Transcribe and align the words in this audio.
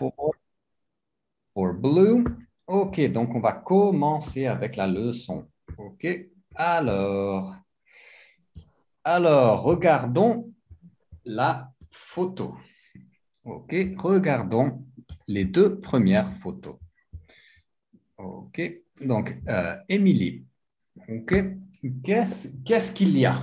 for, 0.00 0.34
for 1.52 1.74
blue. 1.74 2.24
OK, 2.66 3.00
donc 3.10 3.34
on 3.34 3.40
va 3.40 3.52
commencer 3.52 4.46
avec 4.46 4.76
la 4.76 4.86
leçon. 4.86 5.46
OK, 5.76 6.06
alors, 6.54 7.54
alors 9.04 9.62
regardons 9.62 10.52
la 11.24 11.70
photo. 11.90 12.56
OK, 13.44 13.74
regardons 13.98 14.84
les 15.26 15.44
deux 15.44 15.80
premières 15.80 16.32
photos. 16.32 16.76
OK, 18.18 18.60
donc, 19.00 19.36
euh, 19.48 19.76
Émilie, 19.88 20.44
OK, 21.08 21.34
qu'est-ce 22.04 22.92
qu'il 22.92 23.16
y 23.18 23.26
a? 23.26 23.42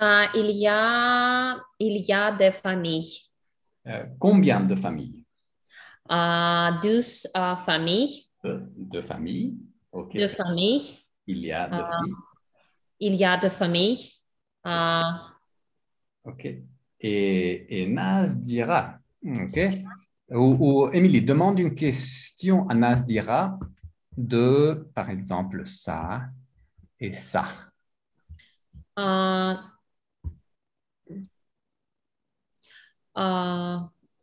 Euh, 0.00 0.24
il, 0.34 0.50
y 0.56 0.68
a, 0.68 1.56
il 1.78 2.04
y 2.06 2.12
a 2.12 2.32
des 2.32 2.50
familles, 2.50 3.20
Euh, 3.86 4.06
Combien 4.18 4.60
de 4.60 4.76
familles? 4.76 5.21
Euh, 6.10 6.70
douze 6.82 7.28
euh, 7.36 7.56
familles, 7.56 8.26
Euh, 8.44 8.60
De 8.76 9.00
familles. 9.02 9.56
OK, 9.92 10.14
deux 10.16 10.28
familles. 10.28 10.98
il 11.26 11.38
y 11.46 11.52
a 11.52 11.68
deux 11.68 11.78
Ah. 11.80 11.90
familles. 11.92 12.14
Il 12.98 13.14
y 13.14 13.24
a 13.24 13.36
deux 13.36 13.50
familles. 13.50 14.10
Euh, 14.66 15.02
OK. 16.24 16.44
Et, 17.00 17.80
et 17.82 17.86
Naz 17.86 18.38
dira, 18.38 18.98
OK. 19.24 19.58
Ou, 20.30 20.88
Émilie, 20.92 21.20
demande 21.22 21.58
une 21.58 21.74
question 21.74 22.68
à 22.68 22.74
Naz 22.74 23.04
dira 23.04 23.58
de, 24.16 24.88
par 24.94 25.10
exemple, 25.10 25.66
ça 25.66 26.22
et 26.98 27.12
ça. 27.12 27.44
euh, 28.98 29.54
euh, 33.18 33.76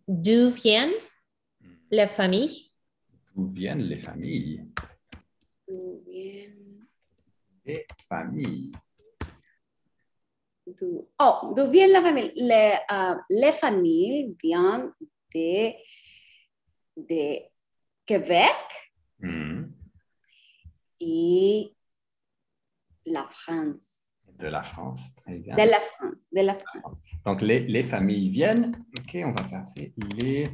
D'où 0.07 0.49
viennent 0.51 0.91
les 1.91 2.07
familles? 2.07 2.71
D'où 3.35 3.45
viennent 3.47 3.83
les 3.83 3.95
familles? 3.95 4.65
D'où 5.67 6.01
viennent- 6.05 6.85
Les 7.65 7.85
familles. 8.07 8.71
d'où- 10.67 11.07
Oh, 11.19 11.53
d'où 11.55 11.69
viennent 11.69 11.91
la 11.91 12.01
famille? 12.01 12.31
Les, 12.35 12.73
euh, 12.91 13.15
les 13.29 13.51
familles 13.51 14.35
viennent 14.43 14.91
de, 15.33 15.71
de 16.97 17.39
Québec 18.05 18.55
Hmm. 19.21 19.65
et 21.01 21.73
la 23.05 23.27
France. 23.27 24.05
De 24.37 24.47
la 24.47 24.63
France, 24.63 25.13
très 25.15 25.37
bien. 25.37 25.55
De 25.55 25.63
la 25.69 25.79
France, 25.81 26.23
de 26.31 26.41
la 26.41 26.55
France. 26.55 27.01
Donc, 27.25 27.41
les, 27.41 27.59
les 27.67 27.83
familles 27.83 28.29
viennent. 28.29 28.85
OK, 28.97 29.17
on 29.25 29.33
va 29.33 29.43
faire 29.47 29.65
ça. 29.65 29.81
Les 30.17 30.47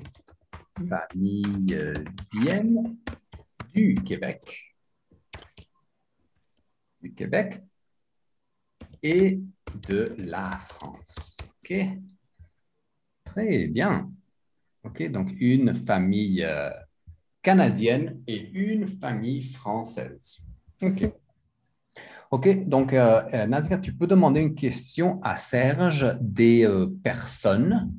familles 0.87 1.73
euh, 1.73 1.93
viennent 2.33 2.97
du 3.73 3.95
Québec. 3.95 4.75
Du 7.01 7.13
Québec 7.13 7.61
et 9.01 9.39
de 9.87 10.15
la 10.17 10.57
France. 10.67 11.37
OK? 11.63 11.75
Très 13.23 13.67
bien. 13.67 14.09
OK, 14.85 15.09
donc 15.09 15.29
une 15.39 15.75
famille 15.75 16.43
euh, 16.43 16.69
canadienne 17.41 18.21
et 18.27 18.49
une 18.51 18.87
famille 18.87 19.43
française. 19.43 20.39
OK. 20.81 21.11
OK, 22.31 22.67
donc 22.67 22.93
euh, 22.93 23.23
euh, 23.33 23.47
Nadia, 23.47 23.77
tu 23.77 23.93
peux 23.93 24.07
demander 24.07 24.41
une 24.41 24.55
question 24.55 25.19
à 25.23 25.37
Serge 25.37 26.17
des 26.21 26.67
personnes, 27.03 27.93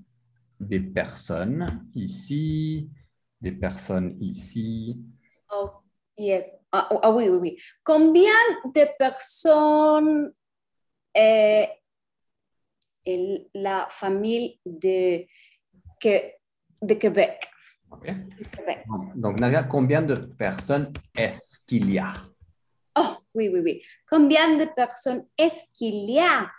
des 0.58 0.80
personnes 0.80 1.84
ici, 1.94 2.88
des 3.40 3.52
personnes 3.52 4.16
ici. 4.20 4.98
Oh, 5.52 5.70
yes. 6.18 6.50
Ah, 6.72 6.88
oh, 6.90 6.98
ah, 7.02 7.10
oui, 7.12 7.28
oui, 7.28 7.38
oui. 7.38 7.58
Combien 7.84 8.32
de 8.64 8.86
personnes 8.98 10.32
est, 11.14 11.70
la 13.54 13.86
famille 13.91 14.58
de, 14.66 15.25
que- 16.00 16.32
de 16.82 16.94
Québec? 16.94 17.47
Québec. 18.02 18.84
Donc, 19.14 19.38
Nadia, 19.41 19.62
combien 19.64 20.02
de 20.02 20.16
personnes 20.16 20.92
est-ce 21.16 21.58
qu'il 21.66 21.92
y 21.92 21.98
a? 21.98 22.12
Oh, 22.98 23.16
oui, 23.34 23.48
oui, 23.48 23.60
oui. 23.60 23.82
Combien 24.10 24.56
de 24.56 24.64
personnes 24.75 25.25
est-ce 25.38 25.64
qu'il 25.75 26.10
y 26.10 26.19
a 26.19 26.50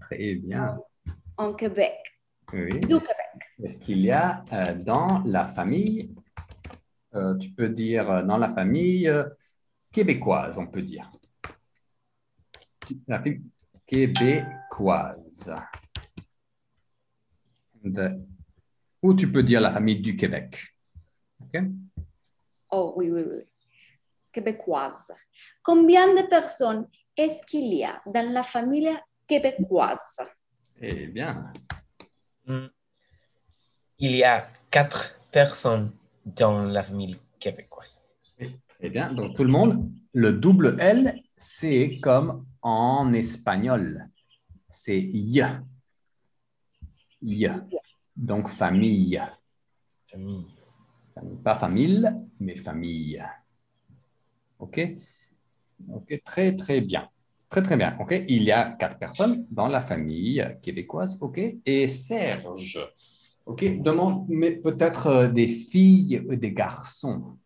Très 0.00 0.34
bien. 0.36 0.78
en 1.36 1.52
Québec? 1.54 1.94
Oui. 2.52 2.80
Du 2.80 2.86
Québec. 3.00 3.16
Est-ce 3.62 3.78
qu'il 3.78 4.00
y 4.02 4.10
a 4.10 4.44
euh, 4.52 4.74
dans 4.74 5.22
la 5.24 5.46
famille, 5.46 6.14
euh, 7.14 7.36
tu 7.38 7.50
peux 7.50 7.68
dire 7.68 8.10
euh, 8.10 8.22
dans 8.22 8.38
la 8.38 8.52
famille 8.52 9.08
euh, 9.08 9.24
québécoise, 9.92 10.58
on 10.58 10.66
peut 10.66 10.82
dire? 10.82 11.10
La 13.08 13.20
famille 13.20 13.42
québécoise. 13.86 15.52
De- 17.82 18.20
Ou 19.02 19.14
tu 19.14 19.30
peux 19.30 19.42
dire 19.42 19.60
la 19.60 19.70
famille 19.70 20.00
du 20.00 20.16
Québec. 20.16 20.58
OK? 21.40 21.60
Oh, 22.72 22.94
oui, 22.96 23.10
oui, 23.10 23.22
oui. 23.22 23.42
Québécoise. 24.32 25.12
Combien 25.62 26.14
de 26.14 26.28
personnes 26.28 26.88
est-ce 27.16 27.44
qu'il 27.46 27.72
y 27.74 27.84
a 27.84 28.00
dans 28.06 28.30
la 28.32 28.42
famille 28.42 28.94
québécoise? 29.26 30.20
Eh 30.80 31.06
bien. 31.06 31.52
Il 32.46 32.70
y 33.98 34.24
a 34.24 34.48
quatre 34.70 35.16
personnes 35.32 35.90
dans 36.24 36.64
la 36.64 36.82
famille 36.82 37.16
québécoise. 37.40 38.00
très 38.68 38.90
bien. 38.90 39.12
Donc, 39.12 39.36
tout 39.36 39.44
le 39.44 39.50
monde, 39.50 39.90
le 40.12 40.32
double 40.32 40.76
L, 40.80 41.22
c'est 41.36 41.98
comme 42.00 42.46
en 42.62 43.12
espagnol. 43.12 44.08
C'est 44.68 44.98
y. 44.98 45.42
Y. 47.22 47.48
Donc, 48.16 48.48
famille. 48.48 49.20
Famille. 50.10 50.46
Famille, 51.14 51.38
Pas 51.42 51.54
famille, 51.54 52.06
mais 52.40 52.56
famille. 52.56 53.24
OK? 54.58 54.80
OK, 55.92 56.22
très, 56.24 56.54
très 56.54 56.80
bien. 56.80 57.08
Très, 57.48 57.62
très 57.62 57.76
bien. 57.76 57.96
OK, 58.00 58.12
il 58.28 58.42
y 58.42 58.50
a 58.50 58.70
quatre 58.70 58.98
personnes 58.98 59.46
dans 59.50 59.68
la 59.68 59.80
famille 59.80 60.44
québécoise. 60.62 61.16
OK? 61.20 61.40
Et 61.64 61.88
Serge. 61.88 62.80
OK, 63.46 63.80
demande, 63.80 64.26
mais 64.28 64.50
peut-être 64.50 65.06
euh, 65.06 65.28
des 65.28 65.46
filles 65.46 66.20
et 66.28 66.36
des 66.36 66.52
garçons, 66.52 67.38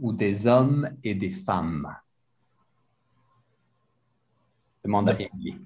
ou 0.00 0.12
des 0.12 0.48
hommes 0.48 0.90
et 1.04 1.14
des 1.14 1.30
femmes. 1.30 1.94
Demande 4.84 5.10
à 5.10 5.14
Émilie. 5.14 5.60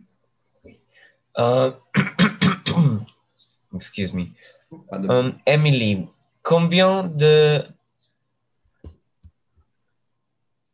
Euh, 1.38 1.72
excuse 3.74 4.12
me. 4.12 4.26
Um, 4.92 5.38
Emily, 5.46 6.06
combien 6.42 7.04
de 7.04 7.62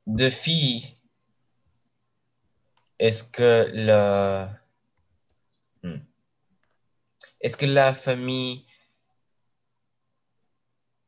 de 0.06 0.28
filles 0.28 0.98
est-ce 3.04 3.22
que 3.24 3.66
le 3.72 4.46
Hmm. 5.82 6.00
est-ce 7.42 7.56
que 7.58 7.66
la 7.66 7.92
famille 7.92 8.64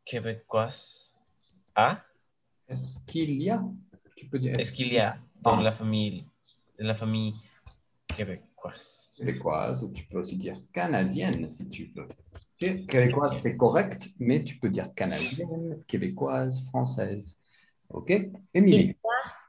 québécoise 0.04 1.10
a? 1.74 2.02
Est-ce 2.68 2.98
qu'il 3.06 3.30
y 3.42 3.48
a? 3.48 3.62
Tu 4.16 4.26
peux 4.26 4.38
dire 4.38 4.52
est-ce 4.58 4.72
qu'il 4.72 4.92
y 4.92 4.98
a 4.98 5.16
dans 5.40 5.58
Ah. 5.58 5.62
la 5.62 5.72
famille 5.72 6.26
la 6.78 6.94
famille 6.94 7.32
québécoise? 8.08 9.08
Québécoise 9.16 9.82
ou 9.82 9.90
tu 9.92 10.04
peux 10.04 10.18
aussi 10.18 10.36
dire 10.36 10.60
canadienne 10.74 11.48
si 11.48 11.66
tu 11.70 11.86
veux. 11.96 12.08
Québécoise, 12.58 13.38
c'est 13.40 13.56
correct, 13.56 14.10
mais 14.18 14.44
tu 14.44 14.58
peux 14.58 14.68
dire 14.68 14.92
canadienne, 14.94 15.82
québécoise, 15.86 16.62
française. 16.68 17.38
OK? 17.88 18.10
Émilie. 18.52 18.94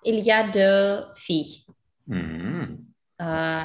Il 0.05 0.19
y 0.23 0.31
a 0.31 0.47
deux 0.47 1.05
filles. 1.15 1.65
Mhm. 2.07 2.79
Euh, 3.21 3.63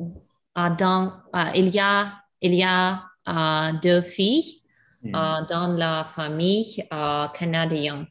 euh, 0.00 0.70
dans, 0.78 1.12
euh, 1.34 1.50
il 1.54 1.68
y 1.68 1.80
a, 1.80 2.12
il 2.40 2.54
y 2.54 2.62
a 2.62 3.08
deux 3.82 4.02
filles 4.02 4.62
euh, 5.04 5.10
dans 5.48 5.74
la 5.76 6.04
famille 6.04 6.84
canadienne. 7.34 8.06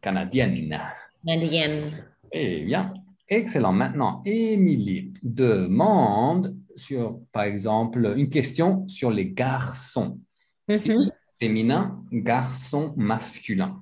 Canadienne. 0.00 0.78
canadienne. 1.24 2.04
Eh 2.32 2.64
bien, 2.64 2.92
excellent. 3.28 3.72
Maintenant, 3.72 4.22
Émilie 4.24 5.14
demande 5.22 6.54
sur, 6.76 7.20
par 7.32 7.44
exemple, 7.44 8.14
une 8.16 8.28
question 8.28 8.86
sur 8.88 9.10
les 9.10 9.30
garçons. 9.30 10.20
Mhm. 10.68 11.10
Féminin, 11.38 12.04
garçon 12.12 12.92
masculin. 12.96 13.80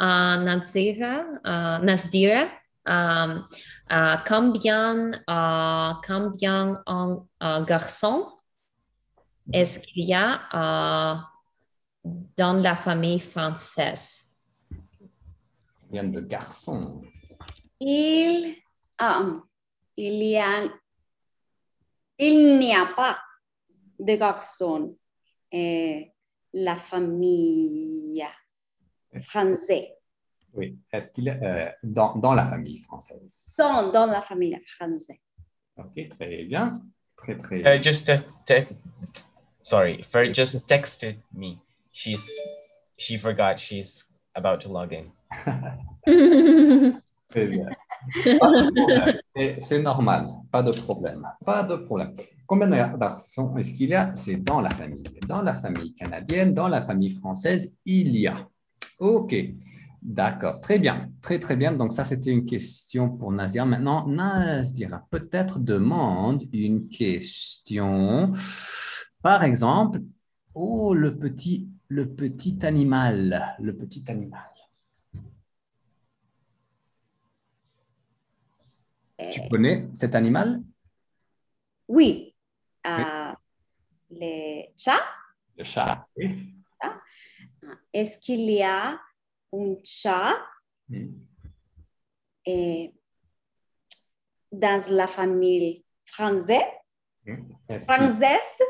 Euh, 0.00 0.36
Nazira, 0.36 1.24
combien, 4.26 5.12
euh, 5.28 5.92
combien 6.06 6.82
en 6.86 7.26
euh, 7.42 7.64
garçons 7.64 8.38
est-ce 9.52 9.78
qu'il 9.78 10.04
y 10.04 10.14
a 10.14 10.42
euh, 10.52 11.16
dans 12.36 12.54
la 12.54 12.76
famille 12.76 13.20
française? 13.20 14.36
Combien 15.80 16.04
de 16.04 16.20
garçons 16.20 17.02
Il, 17.80 18.56
ah, 18.98 19.22
il 19.96 20.22
y 20.22 20.36
a, 20.36 20.64
il 22.18 22.58
n'y 22.58 22.74
a 22.74 22.86
pas 22.86 23.18
de 23.98 24.16
garçons. 24.16 24.96
Euh, 25.54 26.00
la 26.52 26.76
famille 26.76 28.22
française. 29.22 29.97
Oui. 30.54 30.78
Est-ce 30.92 31.10
qu'il 31.12 31.28
est 31.28 31.40
euh, 31.42 31.68
dans, 31.82 32.14
dans 32.16 32.34
la 32.34 32.44
famille 32.44 32.78
française? 32.78 33.20
Sont 33.30 33.90
dans 33.92 34.06
la 34.06 34.20
famille 34.20 34.58
française. 34.66 35.18
Ok, 35.76 36.08
très 36.10 36.44
bien. 36.44 36.80
Très, 37.16 37.36
très 37.36 37.60
Fer 37.62 37.82
just 37.82 38.06
te- 38.06 38.22
te- 38.46 38.66
sorry, 39.64 40.02
Fer 40.04 40.32
just 40.32 40.66
texted 40.66 41.16
me. 41.32 41.58
She's 41.92 42.24
she 42.96 43.16
forgot 43.18 43.58
she's 43.58 44.08
about 44.34 44.58
to 44.60 44.68
log 44.72 44.92
in. 44.92 45.04
Très 47.28 47.44
bien. 47.46 47.66
Pas 48.38 48.50
de 48.50 48.70
problème. 48.72 49.60
C'est- 49.60 49.78
normal, 49.82 50.28
pas 50.50 50.62
de 50.62 50.72
problème. 50.72 51.26
Pas 51.44 51.62
de 51.64 51.76
problème. 51.76 52.14
Combien 52.46 52.68
de 52.68 52.98
garçons 52.98 53.54
est-ce 53.58 53.74
qu'il 53.74 53.90
y 53.90 53.94
a? 53.94 54.14
C'est 54.16 54.36
dans 54.36 54.60
la 54.62 54.70
famille. 54.70 55.02
Dans 55.28 55.42
la 55.42 55.54
famille 55.54 55.92
canadienne, 55.94 56.54
dans 56.54 56.68
la 56.68 56.80
famille 56.82 57.10
française, 57.10 57.70
il 57.84 58.16
y 58.16 58.26
a. 58.26 58.48
OK. 58.98 59.34
D'accord. 60.00 60.60
Très 60.60 60.78
bien. 60.78 61.10
Très, 61.20 61.38
très 61.38 61.56
bien. 61.56 61.72
Donc, 61.72 61.92
ça, 61.92 62.04
c'était 62.04 62.30
une 62.30 62.44
question 62.44 63.10
pour 63.10 63.32
Nazir. 63.32 63.66
Maintenant, 63.66 64.06
Nazir 64.06 65.00
peut-être 65.10 65.58
demande 65.58 66.44
une 66.52 66.88
question. 66.88 68.32
Par 69.22 69.42
exemple, 69.42 70.00
oh, 70.54 70.94
le 70.94 71.18
petit, 71.18 71.68
le 71.88 72.08
petit 72.14 72.58
animal. 72.62 73.56
Le 73.58 73.76
petit 73.76 74.04
animal? 74.08 74.44
Tu 79.32 79.40
Euh, 79.40 79.48
connais 79.50 79.88
cet 79.94 80.14
animal? 80.14 80.62
Oui. 81.88 82.34
Euh, 82.86 83.32
les 84.10 84.72
chats. 84.76 84.92
Le 85.56 85.64
chat. 85.64 86.06
Oui. 86.16 86.54
Est-ce 87.92 88.20
qu'il 88.20 88.48
y 88.48 88.62
a 88.62 89.00
un 89.52 89.74
chat 89.84 90.36
Hmm. 90.90 91.08
euh, 92.48 92.86
dans 94.50 94.82
la 94.90 95.06
famille 95.06 95.84
française? 96.06 96.62
Est-ce 97.68 97.86
qu'il- 97.86 97.94
Française? 97.94 98.62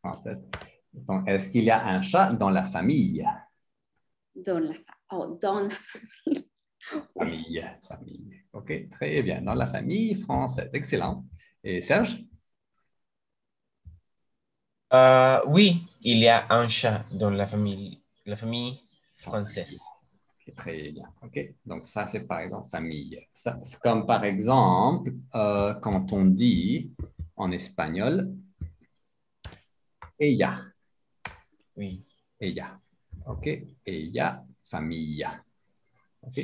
française. 0.00 0.48
Donc, 0.92 1.28
est-ce 1.28 1.48
qu'il 1.48 1.62
y 1.64 1.70
a 1.70 1.86
un 1.86 2.02
chat 2.02 2.32
dans 2.32 2.50
la 2.50 2.64
famille? 2.64 3.24
Dans 4.34 4.58
la, 4.58 4.74
oh, 5.12 5.38
dans 5.40 5.60
la 5.60 5.70
famille. 5.70 6.50
Famille, 7.16 7.64
famille. 7.86 8.42
OK, 8.52 8.88
très 8.90 9.22
bien. 9.22 9.42
Dans 9.42 9.54
la 9.54 9.66
famille 9.68 10.14
française. 10.16 10.70
Excellent. 10.74 11.24
Et 11.62 11.82
Serge? 11.82 12.16
Euh, 14.92 15.40
oui, 15.46 15.82
il 16.00 16.18
y 16.18 16.26
a 16.26 16.46
un 16.52 16.68
chat 16.68 17.04
dans 17.12 17.30
la 17.30 17.46
famille, 17.46 18.02
la 18.26 18.34
famille 18.36 18.80
française. 19.16 19.78
Très 20.56 20.92
bien. 20.92 21.08
OK? 21.22 21.54
Donc, 21.66 21.86
ça, 21.86 22.06
c'est 22.06 22.20
par 22.20 22.40
exemple 22.40 22.68
famille. 22.68 23.18
C'est 23.32 23.80
comme 23.82 24.06
par 24.06 24.24
exemple, 24.24 25.12
euh, 25.34 25.74
quand 25.74 26.12
on 26.12 26.24
dit 26.24 26.90
en 27.36 27.50
espagnol, 27.52 28.34
ella. 30.18 30.50
Oui. 31.76 32.04
Ella. 32.40 32.78
OK? 33.26 33.48
Ella, 33.86 34.44
famille. 34.64 35.26
OK? 36.22 36.40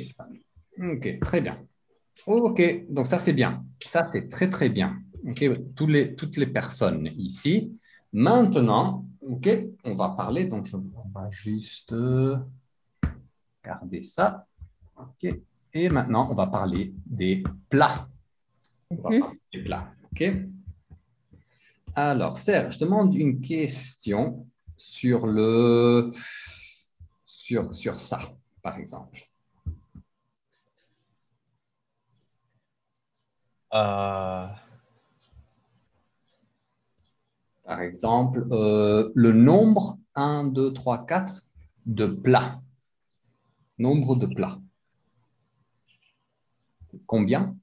OK, 0.79 1.19
très 1.19 1.41
bien. 1.41 1.57
OK, 2.25 2.85
donc 2.89 3.07
ça, 3.07 3.17
c'est 3.17 3.33
bien. 3.33 3.63
Ça, 3.85 4.03
c'est 4.03 4.27
très, 4.27 4.49
très 4.49 4.69
bien. 4.69 4.99
OK, 5.27 5.45
Tous 5.75 5.87
les, 5.87 6.15
toutes 6.15 6.37
les 6.37 6.47
personnes 6.47 7.09
ici. 7.15 7.77
Maintenant, 8.13 9.05
OK, 9.21 9.49
on 9.83 9.95
va 9.95 10.09
parler. 10.09 10.45
Donc, 10.45 10.65
je, 10.65 10.75
on 10.77 11.09
va 11.13 11.29
juste 11.31 11.93
garder 13.67 14.03
ça. 14.03 14.45
OK. 14.95 15.23
Et 15.73 15.89
maintenant, 15.89 16.29
on 16.31 16.35
va 16.35 16.47
parler 16.47 16.93
des 17.05 17.43
plats. 17.69 18.07
On 18.89 18.95
va 18.95 19.09
Mhm. 19.09 19.19
parler 19.19 19.39
des 19.53 19.63
plats. 19.63 19.87
OK. 20.11 20.23
Alors, 21.95 22.37
Serge, 22.37 22.75
je 22.75 22.79
demande 22.79 23.13
une 23.15 23.41
question 23.41 24.47
sur 24.77 25.27
le 25.27 26.11
sur, 27.25 27.73
sur 27.73 27.95
ça, 27.95 28.19
par 28.61 28.77
exemple. 28.77 29.19
Euh, 33.73 34.47
Par 37.65 37.81
exemple, 37.81 38.47
euh, 38.51 39.11
le 39.13 39.33
nombre 39.33 39.97
1, 40.15 40.45
2, 40.45 40.71
3, 40.71 41.05
4 41.05 41.43
de 41.85 42.05
plats. 42.05 42.61
Nombre 43.77 44.15
de 44.15 44.27
plats. 44.27 44.57
Combien 47.05 47.55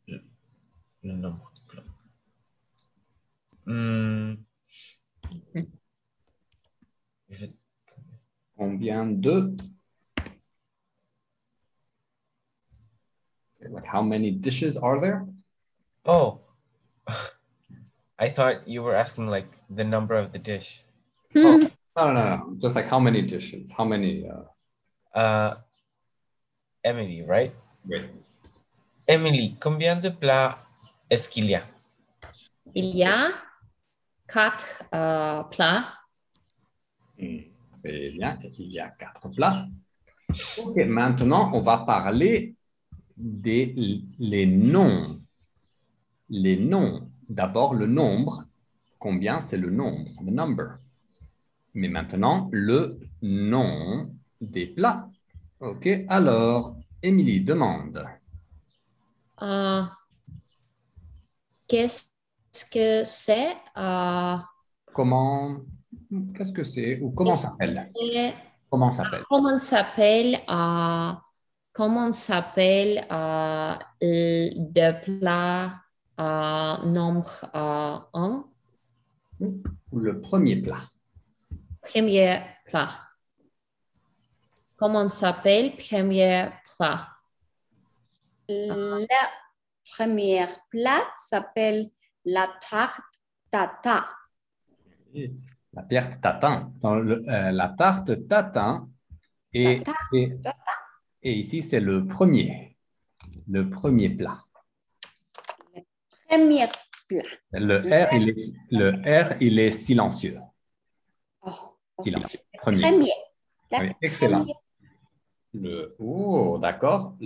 le 1.02 1.12
nombre 1.12 1.50
de 1.55 1.61
plats. 1.69 1.90
Hmm. 3.66 4.34
Je- 7.31 7.52
Combien 8.56 9.20
de 9.20 9.56
Like 13.70 13.87
how 13.87 14.02
many 14.02 14.31
dishes 14.31 14.76
are 14.76 15.00
there? 15.00 15.26
Oh, 16.05 16.40
I 18.19 18.28
thought 18.28 18.69
you 18.69 18.82
were 18.82 18.94
asking 18.94 19.26
like 19.28 19.49
the 19.70 19.82
number 19.84 20.14
of 20.14 20.32
the 20.32 20.38
dish. 20.38 20.82
Oh. 21.34 21.58
No, 21.96 22.12
no, 22.12 22.37
no. 22.37 22.56
Just 22.61 22.75
like 22.76 22.88
how 22.88 22.99
many 23.00 23.22
dishes? 23.22 23.72
How 23.76 23.84
many? 23.84 24.28
Uh, 24.28 24.44
Uh, 25.19 25.62
Emily, 26.85 27.23
right? 27.23 27.53
Emily, 29.07 29.57
combien 29.59 29.97
de 29.97 30.11
plats 30.11 30.59
est-ce 31.09 31.29
qu'il 31.29 31.47
y 31.47 31.55
a? 31.55 31.65
Il 32.75 32.95
y 32.95 33.05
a 33.05 33.29
quatre 34.29 34.85
euh, 34.95 35.43
plats. 35.45 35.85
Hmm, 37.19 37.39
C'est 37.75 38.11
bien, 38.11 38.39
il 38.59 38.71
y 38.71 38.81
a 38.81 38.89
quatre 38.91 39.29
plats. 39.31 39.67
Ok, 40.59 40.76
maintenant, 40.87 41.50
on 41.55 41.61
va 41.61 41.79
parler 41.79 42.55
des 43.17 43.75
les 44.19 44.47
noms. 44.47 45.21
Les 46.29 46.57
noms. 46.59 47.09
D'abord, 47.29 47.75
le 47.75 47.87
nombre. 47.87 48.45
Combien 48.99 49.41
c'est 49.41 49.59
le 49.59 49.71
nombre, 49.71 50.11
the 50.21 50.31
number. 50.31 50.79
Mais 51.75 51.88
maintenant, 51.88 52.49
le 52.53 52.99
nom 53.23 54.11
des 54.41 54.67
plats. 54.67 55.09
Ok, 55.64 55.88
alors, 56.09 56.76
Émilie 57.02 57.40
demande. 57.40 58.04
Euh, 59.40 59.83
Qu'est-ce 61.66 62.06
que 62.71 63.02
c'est? 63.04 63.56
euh, 63.78 64.37
Comment, 64.92 65.56
qu'est-ce 66.37 66.52
que 66.52 66.64
c'est 66.64 67.00
ou 67.00 67.12
comment 67.12 67.33
s'appelle? 67.33 67.78
Comment 68.68 68.90
s'appelle? 68.90 69.23
Comment 69.30 69.56
s'appelle 69.56 70.35
euh, 70.50 71.12
comment 71.73 72.12
s'appelle 72.12 73.06
euh, 73.11 73.75
le 74.02 74.92
plat 75.00 75.80
euh, 76.21 76.85
nombre 76.87 77.47
euh, 77.54 77.99
un? 78.12 78.44
Ou 79.40 79.99
le 79.99 80.21
premier 80.21 80.56
plat 80.56 80.80
Premier 81.80 82.40
plat. 82.66 82.90
Comment 84.76 85.09
s'appelle? 85.09 85.76
Premier 85.76 86.49
plat? 86.76 87.09
La 88.49 89.07
première 89.97 90.50
plat 90.69 91.04
s'appelle 91.16 91.90
la 92.25 92.49
tarte 92.61 93.00
tata. 93.50 94.09
La 95.73 95.83
tarte 95.83 96.21
tatin. 96.21 96.73
Le- 96.83 97.23
euh, 97.28 97.50
la 97.52 97.69
tarte 97.71 98.26
tatin. 98.28 98.88
Et, 99.52 99.78
La 99.78 99.85
tarte 99.85 99.99
et- 100.12 100.40
tata. 100.43 100.57
et 101.23 101.33
ici, 101.35 101.62
c'est 101.62 101.81
le 101.81 102.07
premier. 102.07 102.76
Le 103.49 103.71
premier 103.71 104.09
plat. 104.11 104.40
Premier 106.28 106.66
plat. 107.09 107.23
Le 107.52 107.78
R, 107.78 108.12
il 108.14 108.28
est, 108.31 108.52
le 108.71 108.90
R, 109.23 109.37
il 109.40 109.59
est 109.61 109.71
silencieux. 109.71 110.38
Oh. 111.43 111.50
Silencieux. 112.00 112.40
Premier. 112.59 112.81
Premier. 112.83 113.12
Excellent. 114.02 114.38
première- 114.40 114.57
Le, 115.54 115.94
oh, 116.00 116.58
d'accord. 116.61 117.16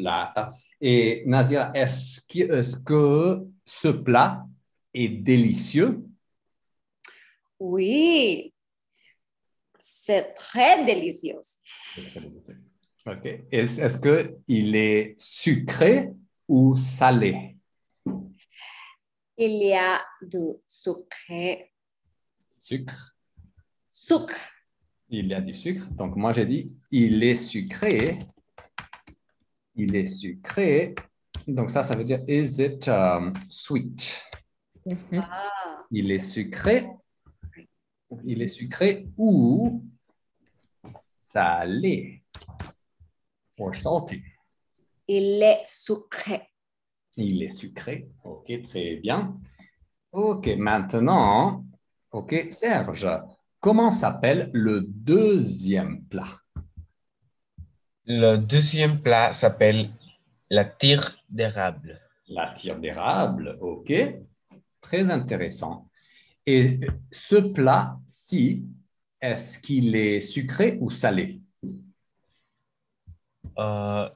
Et 0.80 1.22
Nazira, 1.26 1.70
est-ce 1.74 2.20
que, 2.20 3.46
ce 3.64 3.88
plat 3.88 4.46
est 4.92 5.08
délicieux? 5.08 6.04
Oui. 7.58 8.52
c'est 9.78 10.34
très 10.34 10.84
délicieux. 10.84 11.40
OK. 13.06 13.24
Est- 13.50 13.78
Est-ce 13.78 13.98
qu'il 13.98 14.76
est 14.76 15.14
sucré 15.18 16.10
ou 16.46 16.76
salé? 16.76 17.56
Il 19.36 19.62
y 19.66 19.72
a 19.72 20.00
du 20.20 20.54
sucre, 20.66 21.16
Sucre. 22.60 23.14
sucre. 23.88 24.34
Il 25.10 25.26
y 25.28 25.34
a 25.34 25.40
du 25.40 25.54
sucre. 25.54 25.86
Donc, 25.92 26.16
moi, 26.16 26.32
j'ai 26.32 26.44
dit, 26.44 26.76
il 26.90 27.22
est 27.24 27.34
sucré. 27.34 28.18
Il 29.74 29.96
est 29.96 30.04
sucré. 30.04 30.94
Donc, 31.46 31.70
ça, 31.70 31.82
ça 31.82 31.96
veut 31.96 32.04
dire, 32.04 32.20
is 32.28 32.60
it 32.62 32.88
um, 32.88 33.32
sweet? 33.48 34.22
Mhm. 34.84 35.24
Ah, 35.30 35.84
Il 35.90 36.10
est 36.10 36.18
sucré. 36.18 36.88
Il 38.24 38.42
est 38.42 38.48
sucré 38.48 39.06
ou 39.16 39.82
salé? 41.20 42.22
Or 43.58 43.74
salty? 43.74 44.22
il 45.08 45.42
est 45.42 45.62
sucré. 45.64 46.48
Il 47.16 47.42
est 47.42 47.52
sucré. 47.52 48.08
OK, 48.24 48.60
très 48.62 48.96
bien. 48.96 49.38
OK, 50.12 50.46
maintenant, 50.56 51.64
OK, 52.12 52.46
Serge, 52.50 53.06
comment 53.60 53.90
s'appelle 53.90 54.50
le 54.52 54.82
deuxième 54.82 56.04
plat? 56.04 56.40
Le 58.06 58.36
deuxième 58.36 59.00
plat 59.00 59.32
s'appelle 59.32 59.90
la 60.50 60.64
tire 60.64 61.18
d'érable. 61.28 62.00
La 62.28 62.52
tire 62.52 62.78
d'érable, 62.78 63.58
OK. 63.60 63.92
Très 64.80 65.10
intéressant. 65.10 65.90
Et 66.46 66.80
ce 67.10 67.36
plat-ci, 67.36 68.64
est-ce 69.20 69.58
qu'il 69.58 69.94
est 69.94 70.20
sucré 70.20 70.78
ou 70.80 70.90
salé? 70.90 71.42
Euh, 73.58 74.08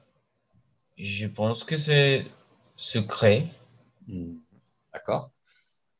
je 0.97 1.27
pense 1.27 1.63
que 1.63 1.77
c'est 1.77 2.25
sucré. 2.75 3.51
Hmm, 4.07 4.33
D'accord. 4.91 5.31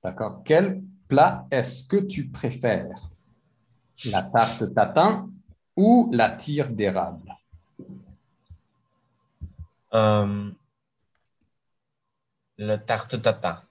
D'accord. 0.03 0.43
Quel 0.43 0.81
plat 1.07 1.45
est-ce 1.51 1.83
que 1.83 1.97
tu 1.97 2.29
préfères? 2.29 3.09
La 4.05 4.21
tarte 4.23 4.73
tatin 4.73 5.29
ou 5.75 6.09
la 6.13 6.29
tire 6.29 6.69
d'érable? 6.69 7.33
Euh, 9.93 10.51
le 12.57 12.75
tarte 12.77 13.21
tatin. 13.21 13.61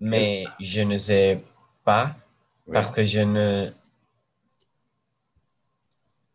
Mais 0.00 0.44
je 0.60 0.82
ne 0.82 0.96
sais 0.96 1.42
pas 1.84 2.16
Oui. 2.66 2.72
parce 2.74 2.90
que 2.92 3.04
je 3.04 3.20
ne. 3.20 3.72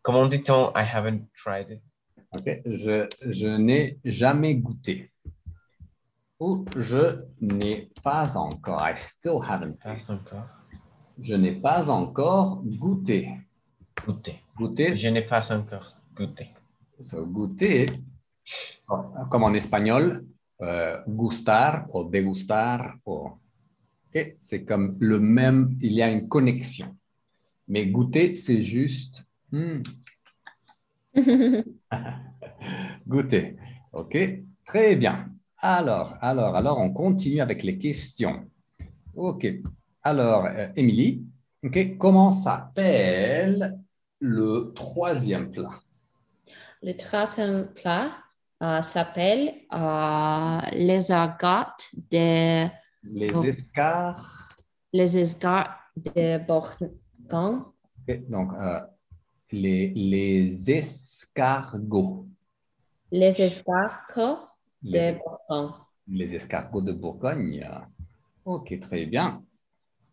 Comment 0.02 0.26
dit-on? 0.28 0.70
I 0.76 0.84
haven't 0.84 1.26
tried 1.42 1.70
it. 1.70 1.82
OK. 2.32 2.60
Je, 2.64 3.08
je 3.22 3.48
n'ai 3.48 3.98
jamais 4.04 4.54
goûté. 4.54 5.10
Ou 6.38 6.64
je 6.76 7.24
n'ai 7.40 7.90
pas 8.04 8.36
encore. 8.36 8.80
I 8.86 8.94
still 8.96 9.40
haven't 9.42 9.78
Pas 9.82 10.10
encore 10.10 10.46
Je 11.20 11.34
n'ai 11.34 11.54
pas 11.56 11.90
encore 11.90 12.62
goûté. 12.64 13.30
goûté. 14.06 14.36
Goûter, 14.56 14.94
Je 14.94 15.08
n'ai 15.08 15.22
pas 15.22 15.52
encore 15.52 15.96
goûté. 16.14 16.48
so, 17.00 17.26
goûter, 17.26 17.86
comme 19.30 19.44
en 19.44 19.52
espagnol, 19.54 20.24
euh, 20.62 20.98
gustar 21.06 21.86
ou 21.94 22.04
dégustar. 22.04 22.96
ou- 23.06 23.30
OK? 24.08 24.34
C'est 24.38 24.64
comme 24.64 24.96
le 25.00 25.20
même, 25.20 25.76
il 25.80 25.92
y 25.92 26.02
a 26.02 26.10
une 26.10 26.28
connexion. 26.28 26.96
Mais 27.68 27.86
goûter, 27.86 28.34
c'est 28.34 28.62
juste 28.62 29.22
hmm, 29.52 29.82
goûter. 33.06 33.56
OK? 33.92 34.16
Très 34.64 34.96
bien. 34.96 35.26
Alors, 35.60 36.14
alors, 36.20 36.54
alors, 36.56 36.78
on 36.78 36.90
continue 36.92 37.40
avec 37.40 37.62
les 37.62 37.76
questions. 37.78 38.48
OK. 39.14 39.46
Alors, 40.08 40.46
euh, 40.46 40.68
Émilie, 40.74 41.26
comment 41.98 42.30
s'appelle 42.30 43.78
le 44.20 44.72
troisième 44.74 45.50
plat? 45.50 45.68
Le 46.82 46.92
troisième 46.94 47.66
plat 47.74 48.08
euh, 48.62 48.80
s'appelle 48.80 49.52
euh, 49.70 50.58
les 50.72 51.12
argotes 51.12 51.90
de 52.10 52.68
Les 53.02 53.46
escarres. 53.48 54.48
les 54.94 55.18
escargots 55.18 55.76
de 55.96 56.38
Bourgogne. 56.38 57.60
Donc, 58.30 58.52
euh, 58.54 58.80
les, 59.52 59.92
les 59.94 60.70
escargots. 60.70 62.26
Les 63.12 63.42
escargots 63.42 64.38
de 64.80 64.90
Les, 64.90 65.12
Bourgogne. 65.12 65.74
les 66.08 66.34
escargots 66.34 66.80
de 66.80 66.92
Bourgogne. 66.94 67.68
OK, 68.46 68.80
très 68.80 69.04
bien. 69.04 69.42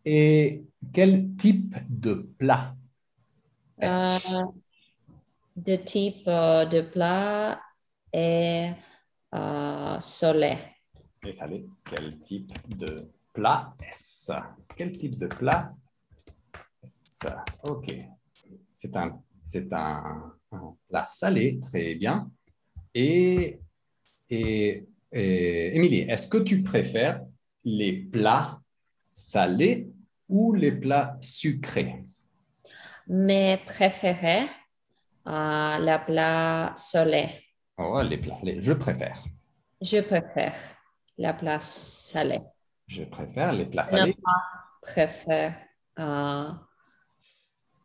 Et 0.08 0.62
quel 0.92 1.34
type 1.34 1.74
de 1.90 2.14
plat? 2.38 2.76
est-ce- 3.80 4.36
Euh, 4.38 4.44
de 5.56 5.74
type 5.76 6.28
euh, 6.28 6.64
de 6.64 6.80
plat 6.82 7.60
et 8.12 8.70
euh, 9.34 9.98
soleil. 9.98 10.58
Et 11.26 11.32
salé, 11.32 11.66
quel 11.84 12.20
type 12.20 12.52
de 12.78 13.10
plat 13.32 13.74
est-ce? 13.82 14.32
Quel 14.76 14.96
type 14.96 15.18
de 15.18 15.26
plat 15.26 15.74
est-ce? 16.84 17.26
OK. 17.64 17.92
C'est 18.72 18.94
un, 18.94 19.20
c'est 19.44 19.72
un, 19.72 20.32
un 20.52 20.76
plat 20.88 21.06
salé, 21.06 21.58
très 21.58 21.96
bien. 21.96 22.30
Et, 22.94 23.58
et, 24.30 24.86
et 25.10 25.76
Émilie, 25.76 26.02
est-ce 26.02 26.28
que 26.28 26.38
tu 26.38 26.62
préfères 26.62 27.22
les 27.64 27.92
plats 28.04 28.60
salés 29.12 29.90
ou 30.28 30.52
les 30.54 30.72
plats 30.72 31.16
sucrés? 31.20 32.04
Mes 33.08 33.58
préférés, 33.64 34.46
euh, 35.26 35.78
le 35.78 36.04
plat 36.06 36.72
soleil. 36.76 37.30
Oh, 37.78 38.00
les 38.02 38.18
plats 38.18 38.34
salés, 38.34 38.58
je 38.60 38.72
préfère. 38.72 39.22
Je 39.80 40.00
préfère 40.00 40.54
la 41.18 41.32
plat 41.34 41.60
salé. 41.60 42.40
Je 42.86 43.04
préfère 43.04 43.52
les 43.52 43.66
plats 43.66 43.84
Je 43.84 43.90
salés. 43.90 44.16
préfère 44.82 45.54
euh, 45.98 46.50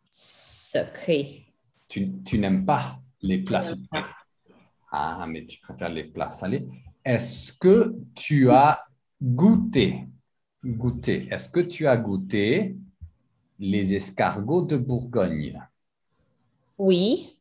sucré. 0.10 1.46
Tu, 1.88 2.12
tu 2.24 2.40
n'aimes 2.40 2.66
pas 2.66 3.00
les 3.22 3.40
plats 3.44 3.62
Je 3.62 3.76
sucrés? 3.76 4.04
Ah, 4.92 5.26
mais 5.28 5.46
tu 5.46 5.60
préfères 5.60 5.90
les 5.90 6.06
plats 6.06 6.32
salés. 6.32 6.68
Est-ce 7.04 7.54
que 7.54 7.96
tu 8.16 8.50
as 8.52 8.84
goûté, 9.22 10.06
goûté, 10.66 11.28
est-ce 11.32 11.50
que 11.50 11.60
tu 11.60 11.88
as 11.88 11.98
goûté 11.98 12.76
les 13.60 13.94
escargots 13.94 14.64
de 14.66 14.78
Bourgogne? 14.78 15.62
Oui, 16.78 17.40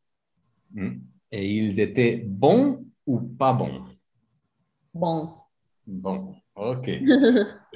Hmm. 0.73 0.99
Et 1.33 1.57
ils 1.57 1.81
étaient 1.81 2.17
bons 2.27 2.85
ou 3.07 3.21
pas 3.21 3.53
bons? 3.53 3.85
bon. 4.95 5.29
Bon, 5.87 6.35
ok. 6.55 6.89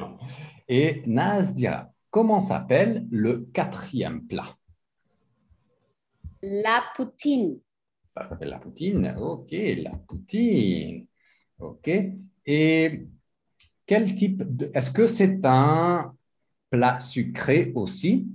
Et 0.68 1.02
Naz 1.06 1.52
dira, 1.52 1.92
comment 2.10 2.40
s'appelle 2.40 3.06
le 3.10 3.48
quatrième 3.52 4.26
plat? 4.26 4.46
La 6.42 6.84
poutine. 6.94 7.60
Ça 8.04 8.24
s'appelle 8.24 8.50
la 8.50 8.58
poutine. 8.58 9.14
Ok, 9.20 9.50
la 9.52 9.90
poutine. 10.06 11.06
Ok. 11.58 11.90
Et 12.46 13.06
quel 13.86 14.14
type 14.14 14.42
de... 14.42 14.70
Est-ce 14.74 14.90
que 14.90 15.06
c'est 15.06 15.40
un 15.44 16.14
plat 16.70 17.00
sucré 17.00 17.72
aussi? 17.74 18.26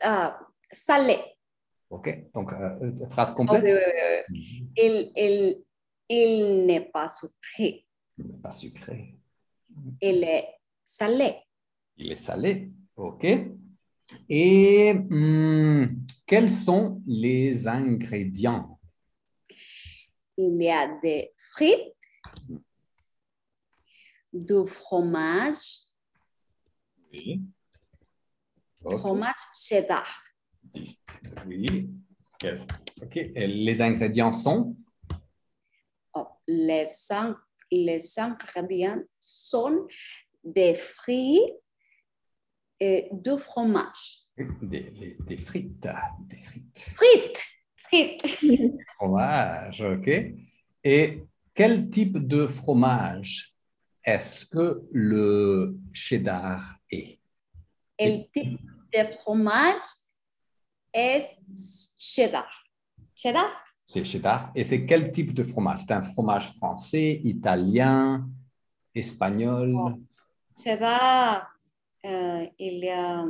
Ah, 0.00 0.38
salé. 0.70 1.18
Ok. 1.90 2.30
Donc, 2.34 2.52
euh, 2.52 2.92
phrase 3.10 3.30
Oh, 3.30 3.34
complète. 3.34 3.64
oui, 3.64 3.72
oui. 4.30 4.68
Il, 4.76 5.12
il, 5.16 5.64
il 6.08 6.66
n'est 6.66 6.88
pas 6.92 7.08
sucré. 7.08 7.84
Pas 8.42 8.50
sucré. 8.50 9.16
Il 10.00 10.22
est 10.24 10.48
salé. 10.84 11.36
Il 11.96 12.12
est 12.12 12.16
salé. 12.16 12.70
Ok. 12.96 13.26
Et 14.28 14.92
hum, 15.10 16.04
quels 16.26 16.50
sont 16.50 17.02
les 17.06 17.66
ingrédients? 17.66 18.78
Il 20.36 20.62
y 20.62 20.70
a 20.70 20.98
des 21.02 21.32
frites, 21.52 21.94
du 24.32 24.66
fromage, 24.66 25.86
Oui. 27.12 27.40
Fromage 28.98 29.34
cheddar. 29.54 30.06
Oui. 31.46 31.88
Yes. 32.42 32.64
Ok. 33.02 33.16
Et 33.16 33.46
les 33.46 33.82
ingrédients 33.82 34.32
sont? 34.32 34.76
Oh, 36.14 36.26
les, 36.46 36.84
in- 37.10 37.36
les 37.70 38.18
ingrédients 38.18 39.02
sont 39.18 39.88
des 40.44 40.74
fruits, 40.74 41.40
euh, 42.82 43.02
du 43.10 43.38
fromage. 43.38 44.28
Des, 44.62 44.90
des- 44.90 45.16
des 45.20 45.38
frites. 45.38 45.88
Des 46.20 46.36
frites. 46.38 46.90
Frites, 46.96 47.44
frites. 47.76 48.78
Fromage, 48.96 49.80
OK. 49.82 50.08
Et 50.84 51.24
quel 51.58 51.90
type 51.90 52.18
de 52.18 52.46
fromage 52.46 53.52
est-ce 54.04 54.46
que 54.46 54.80
le 54.92 55.76
cheddar 55.92 56.76
est? 56.88 57.18
El 57.98 58.30
tipo 58.30 58.58
de 58.94 59.04
fromage 59.16 60.14
es 60.94 61.36
cheddar. 61.98 62.48
Cheddar? 63.16 63.50
C'est 63.84 64.04
cheddar. 64.04 64.52
Et 64.54 64.62
c'est 64.62 64.86
quel 64.86 65.10
type 65.10 65.34
de 65.34 65.42
fromage? 65.42 65.80
C'est 65.80 65.90
un 65.94 66.02
fromage 66.02 66.52
français, 66.58 67.20
italien, 67.24 68.28
espagnol? 68.94 69.74
Cheddar, 70.56 71.52
euh, 72.04 72.46
il 72.56 72.84
est, 72.84 73.24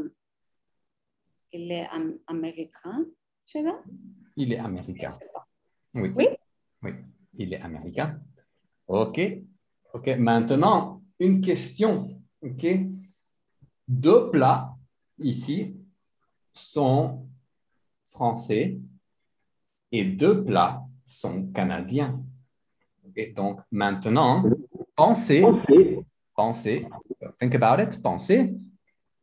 il 1.53 1.73
est 1.73 1.87
am- 1.91 2.19
américain. 2.27 3.07
Cheddar? 3.47 3.83
Il 4.37 4.53
est 4.53 4.59
américain. 4.59 5.09
Oui. 5.95 6.11
Oui? 6.15 6.27
Oui, 6.83 6.91
il 7.39 7.55
est 7.55 7.61
américain. 7.61 8.21
OK. 8.89 9.21
OK. 9.95 10.09
Maintenant, 10.19 11.03
une 11.19 11.41
question. 11.41 12.21
OK? 12.43 12.67
Deux 13.87 14.31
plats 14.31 14.77
ici 15.19 15.77
sont 16.53 17.27
français 18.05 18.79
et 19.91 20.05
deux 20.05 20.45
plats 20.45 20.85
sont 21.05 21.47
canadiens. 21.53 22.23
OK. 23.07 23.35
Donc, 23.35 23.61
maintenant, 23.71 24.45
pensez, 24.95 25.43
pensez, 26.35 26.87
think 27.39 27.55
about 27.55 27.83
it, 27.83 28.03
pensez 28.03 28.55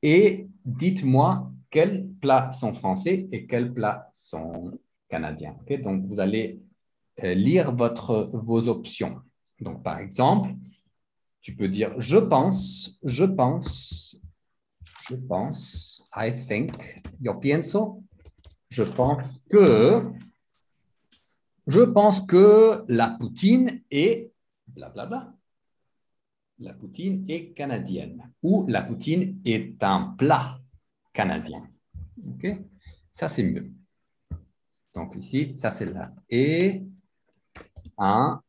et 0.01 0.47
dites-moi 0.63 1.51
quels 1.69 2.07
plats 2.21 2.51
sont 2.51 2.73
français 2.73 3.27
et 3.31 3.45
quels 3.45 3.73
plats 3.73 4.09
sont 4.13 4.71
canadiens. 5.09 5.55
OK. 5.61 5.81
Donc, 5.81 6.05
vous 6.05 6.19
allez 6.19 6.64
lire 7.21 7.73
votre, 7.75 8.29
vos 8.33 8.67
options. 8.67 9.21
Donc, 9.59 9.83
par 9.83 9.99
exemple, 9.99 10.53
tu 11.41 11.55
peux 11.55 11.67
dire 11.67 11.93
je 11.99 12.17
pense, 12.17 12.97
je 13.03 13.25
pense, 13.25 14.19
je 15.09 15.15
pense, 15.15 16.03
I 16.15 16.33
think, 16.33 17.01
yo 17.21 17.35
pienso, 17.35 18.03
je 18.69 18.83
pense 18.83 19.39
que, 19.49 20.11
je 21.67 21.81
pense 21.81 22.21
que 22.21 22.83
la 22.87 23.09
poutine 23.09 23.81
est 23.91 24.31
blablabla. 24.67 25.33
La 26.59 26.73
poutine 26.73 27.25
est 27.29 27.51
canadienne 27.51 28.31
ou 28.41 28.65
la 28.67 28.81
poutine 28.81 29.41
est 29.43 29.83
un 29.83 30.15
plat 30.17 30.59
canadien. 31.11 31.69
OK? 32.25 32.47
Ça, 33.11 33.27
c'est 33.27 33.43
mieux. 33.43 33.71
Donc 34.93 35.15
ici, 35.17 35.53
ça 35.57 35.69
c'est 35.69 35.85
là. 35.85 36.13
Et 36.29 36.81
un 37.97 38.41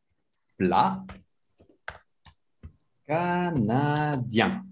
plat 0.56 1.04
canadien 3.06 4.64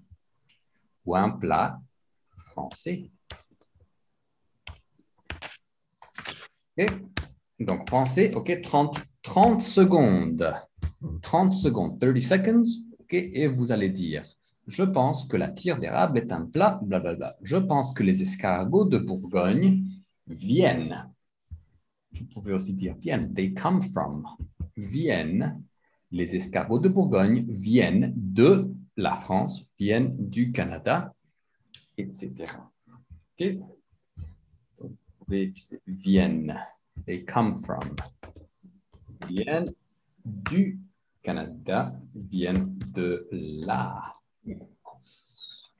ou 1.05 1.15
un 1.15 1.31
plat 1.31 1.81
français. 2.37 3.11
OK. 6.77 6.87
Donc, 7.61 7.89
pensez, 7.89 8.33
OK, 8.35 8.61
30, 8.61 9.01
30 9.23 9.63
secondes. 9.63 10.55
30 11.23 11.53
secondes, 11.53 11.99
30 12.01 12.21
seconds, 12.21 12.65
OK, 12.99 13.13
et 13.13 13.47
vous 13.47 13.73
allez 13.73 13.91
dire, 13.91 14.25
je 14.67 14.83
pense 14.83 15.25
que 15.25 15.37
la 15.37 15.49
tire 15.49 15.79
d'érable 15.79 16.19
est 16.19 16.33
un 16.33 16.47
plat, 16.47 16.81
blablabla. 16.83 17.37
Je 17.43 17.57
pense 17.57 17.93
que 17.93 18.03
les 18.03 18.23
escargots 18.23 18.87
de 18.87 18.99
Bourgogne 18.99 19.85
viennent. 20.27 21.11
Vous 22.13 22.25
pouvez 22.27 22.55
aussi 22.55 22.73
dire 22.73 22.95
viennent, 22.97 23.35
they 23.35 23.53
come 23.53 23.83
from. 23.83 24.27
Viennent, 24.77 25.63
les 26.11 26.37
escargots 26.37 26.79
de 26.79 26.89
Bourgogne 26.89 27.45
viennent 27.49 28.13
de 28.17 28.69
la 28.97 29.17
France, 29.17 29.65
viennent 29.79 30.15
du 30.17 30.53
Canada, 30.53 31.15
etc. 31.97 32.33
OK? 33.39 33.59
Donc, 34.79 34.93
viennent, 35.87 36.59
they 37.07 37.25
come 37.25 37.57
from. 37.57 37.97
Viennent 39.29 39.75
du 40.25 40.79
Canada, 41.23 41.99
viennent 42.15 42.79
de 42.93 43.27
la 43.33 44.13
France. 44.83 45.73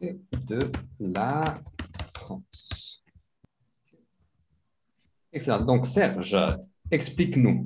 De 0.00 0.70
la 0.98 1.60
France. 2.14 2.61
Excellent. 5.32 5.60
Donc, 5.64 5.86
Serge, 5.86 6.36
explique-nous. 6.90 7.62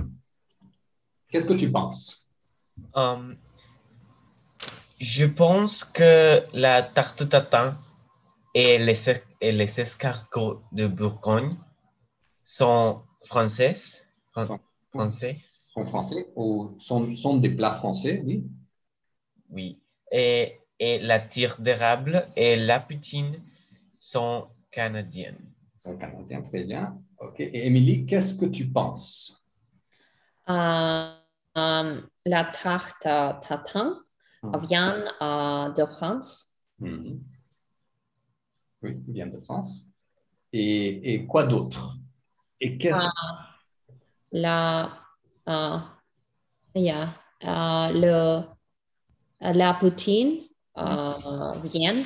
Qu'est-ce 1.30 1.46
que 1.46 1.54
tu 1.54 1.70
penses? 1.70 2.30
Um, 2.94 3.36
je 5.00 5.26
pense 5.26 5.82
que 5.84 6.42
la 6.52 6.82
tarte 6.82 7.28
tatin 7.28 7.76
et 8.54 8.78
les, 8.78 9.10
es- 9.10 9.24
et 9.40 9.52
les 9.52 9.80
escargots 9.80 10.62
de 10.72 10.86
Bourgogne 10.86 11.56
sont 12.42 13.02
françaises. 13.26 14.06
Fran- 14.32 14.46
Sont- 14.46 14.60
Français, 14.92 15.38
Sont 15.74 15.84
français 15.86 16.26
ou 16.36 16.76
sont, 16.78 17.16
sont 17.16 17.36
des 17.36 17.50
plats 17.50 17.72
français, 17.72 18.22
oui? 18.24 18.44
oui. 19.50 19.78
Et, 20.10 20.58
et 20.78 20.98
la 21.00 21.18
tire 21.20 21.60
d'érable 21.60 22.28
et 22.36 22.56
la 22.56 22.80
poutine 22.80 23.42
sont 23.98 24.46
canadiennes. 24.70 25.40
Sont 25.74 25.96
canadiens, 25.98 26.40
très 26.42 26.64
bien. 26.64 26.98
OK. 27.28 27.40
Et 27.40 27.66
Émilie, 27.66 28.06
qu'est-ce 28.06 28.34
que 28.34 28.46
tu 28.46 28.66
penses? 28.68 29.42
Euh, 30.48 31.12
euh, 31.56 32.00
la 32.24 32.44
tarte 32.44 33.02
tatin 33.02 34.02
Hmm. 34.42 34.58
vient 34.60 35.02
euh, 35.22 35.72
de 35.72 35.84
France. 35.86 36.60
Oui, 38.82 38.96
vient 39.08 39.26
de 39.26 39.40
France. 39.40 39.86
Et, 40.52 41.14
et 41.14 41.26
quoi 41.26 41.44
d'autre? 41.44 41.96
Et 42.60 42.76
qu'est-ce 42.76 43.08
La, 44.30 44.92
euh, 45.48 45.78
yeah, 46.74 47.08
euh, 47.44 47.88
le, 47.94 48.42
la 49.40 49.74
poutine 49.74 50.42
euh, 50.76 51.52
vient 51.64 52.04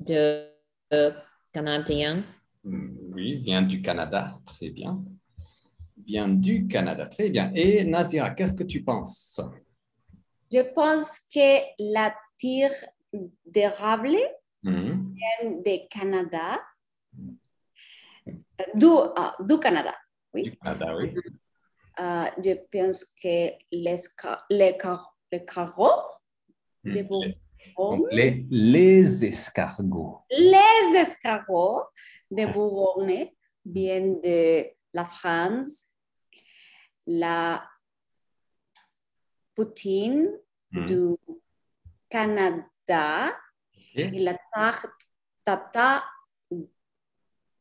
de, 0.00 0.48
de 0.90 1.12
Canadien. 1.52 2.24
Mm, 2.64 3.12
Oui, 3.14 3.36
vient 3.42 3.62
du 3.62 3.82
Canada. 3.82 4.38
Très 4.46 4.70
bien. 4.70 5.02
Vient 6.06 6.28
du 6.28 6.66
Canada. 6.66 7.06
Très 7.06 7.28
bien. 7.30 7.52
Et 7.54 7.84
Nazira, 7.84 8.30
qu'est-ce 8.30 8.52
que 8.54 8.64
tu 8.64 8.82
penses? 8.82 9.40
Je 10.52 10.60
pense 10.74 11.18
que 11.32 11.60
la 11.78 12.14
tire 12.38 12.72
d'érable 13.46 14.16
Mhm. 14.62 15.14
vient 15.14 15.50
du 15.64 15.88
Canada. 15.88 16.60
Du, 18.74 18.86
ah, 19.16 19.34
du 19.40 19.58
Canada. 19.58 19.94
Du 20.34 20.50
Canada, 20.52 20.96
oui. 20.96 21.14
Ah, 21.96 22.30
je 22.42 22.52
pense 22.70 23.04
que 23.04 23.50
les, 23.72 23.96
les, 24.50 24.76
les 25.30 25.44
carreaux 25.44 26.02
Mm. 26.84 26.94
de 26.94 27.02
Donc, 27.02 27.24
Bourgogne, 27.76 28.06
les, 28.10 28.46
les 28.50 29.24
escargots. 29.24 30.18
les 30.30 30.98
escargots 30.98 31.84
de 32.36 32.52
Bourgogne 32.52 33.30
viennent 33.64 34.20
de 34.20 34.64
la 34.92 35.04
France. 35.04 35.88
La 37.06 37.62
poutine 39.54 40.28
Mhm. 40.72 40.86
du 40.86 41.16
Canada 42.08 43.36
et 43.94 44.20
la 44.20 44.36
tarte 44.54 44.86
tata 45.44 46.02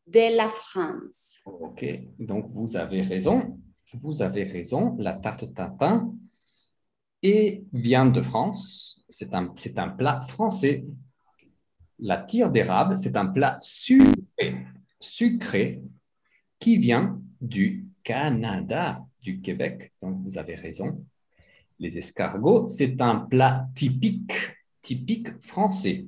de 0.07 0.36
la 0.38 0.47
France. 0.49 1.39
OK. 1.45 1.84
Donc, 2.19 2.47
vous 2.49 2.75
avez 2.77 3.01
raison. 3.01 3.60
Vous 3.93 4.21
avez 4.21 4.43
raison. 4.45 4.95
La 4.97 5.13
tarte 5.17 5.53
tatin 5.53 6.13
et 7.21 7.65
vient 7.73 8.05
de 8.05 8.21
France. 8.21 9.03
C'est 9.10 9.34
un, 9.34 9.53
un 9.75 9.89
plat 9.89 10.21
français. 10.21 10.86
La 11.99 12.17
tire 12.17 12.49
d'érable, 12.49 12.97
c'est 12.97 13.15
un 13.17 13.27
plat 13.27 13.57
sucré, 13.62 14.20
sucré 15.03 15.81
qui 16.59 16.77
vient 16.77 17.21
du 17.39 17.87
Canada, 18.03 19.05
du 19.21 19.41
Québec. 19.41 19.93
Donc, 20.01 20.21
vous 20.23 20.37
avez 20.37 20.55
raison. 20.55 21.05
Les 21.79 21.97
escargots, 21.97 22.67
c'est 22.67 23.01
un 23.01 23.15
plat 23.17 23.67
typique, 23.75 24.33
typique 24.81 25.29
français. 25.41 26.05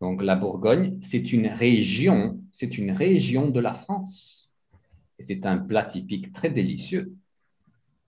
Donc, 0.00 0.22
la 0.22 0.36
Bourgogne, 0.36 0.98
c'est 1.00 1.32
une 1.32 1.46
région, 1.46 2.40
c'est 2.52 2.76
une 2.76 2.90
région 2.90 3.48
de 3.48 3.60
la 3.60 3.72
France. 3.72 4.50
Et 5.18 5.22
c'est 5.22 5.46
un 5.46 5.56
plat 5.56 5.84
typique 5.84 6.32
très 6.32 6.50
délicieux. 6.50 7.14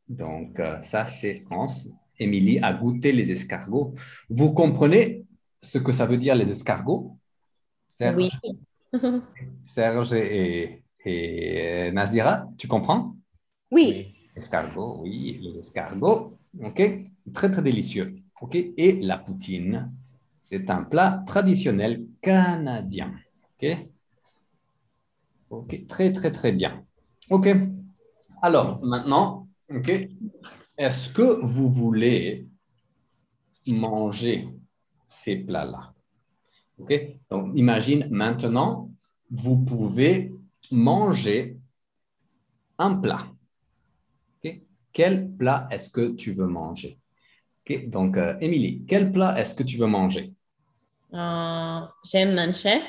Donc, 0.08 0.60
euh, 0.60 0.80
ça, 0.82 1.06
c'est 1.06 1.36
France. 1.40 1.88
Émilie 2.18 2.58
a 2.60 2.72
goûté 2.72 3.12
les 3.12 3.30
escargots. 3.30 3.94
Vous 4.28 4.52
comprenez 4.52 5.24
ce 5.62 5.78
que 5.78 5.92
ça 5.92 6.04
veut 6.04 6.18
dire 6.18 6.34
les 6.34 6.50
escargots? 6.50 7.16
Oui. 8.00 8.30
Serge 9.66 10.14
et, 10.14 10.84
et 11.04 11.90
Nazira, 11.92 12.46
tu 12.56 12.68
comprends? 12.68 13.16
Oui. 13.70 14.14
Escargots, 14.34 15.00
oui, 15.02 15.38
les 15.42 15.58
escargots. 15.58 16.38
OK 16.62 16.82
Très, 17.34 17.50
très 17.50 17.62
délicieux. 17.62 18.16
OK 18.40 18.54
Et 18.54 18.98
la 19.00 19.18
poutine, 19.18 19.92
c'est 20.38 20.70
un 20.70 20.84
plat 20.84 21.22
traditionnel 21.26 22.06
canadien. 22.22 23.12
OK 23.60 23.88
OK, 25.50 25.86
très, 25.86 26.12
très, 26.12 26.30
très 26.30 26.52
bien. 26.52 26.84
OK. 27.30 27.48
Alors, 28.42 28.84
maintenant, 28.84 29.48
OK, 29.70 29.90
est-ce 30.76 31.10
que 31.10 31.44
vous 31.44 31.72
voulez 31.72 32.46
manger 33.66 34.48
ces 35.06 35.36
plats-là? 35.36 35.94
OK? 36.78 36.92
Donc, 37.30 37.52
imagine 37.56 38.08
maintenant, 38.10 38.90
vous 39.30 39.56
pouvez 39.56 40.32
manger 40.70 41.56
un 42.78 42.94
plat. 42.96 43.18
OK? 44.44 44.60
Quel 44.92 45.30
plat 45.30 45.68
est-ce 45.70 45.90
que 45.90 46.12
tu 46.14 46.32
veux 46.32 46.46
manger? 46.46 46.98
OK? 47.68 47.88
Donc, 47.88 48.16
euh, 48.16 48.38
Émilie, 48.40 48.84
quel 48.86 49.12
plat 49.12 49.38
est-ce 49.38 49.54
que 49.54 49.62
tu 49.62 49.76
veux 49.76 49.86
manger? 49.86 50.32
Euh, 51.12 51.80
J'aime 52.04 52.34
manger. 52.34 52.80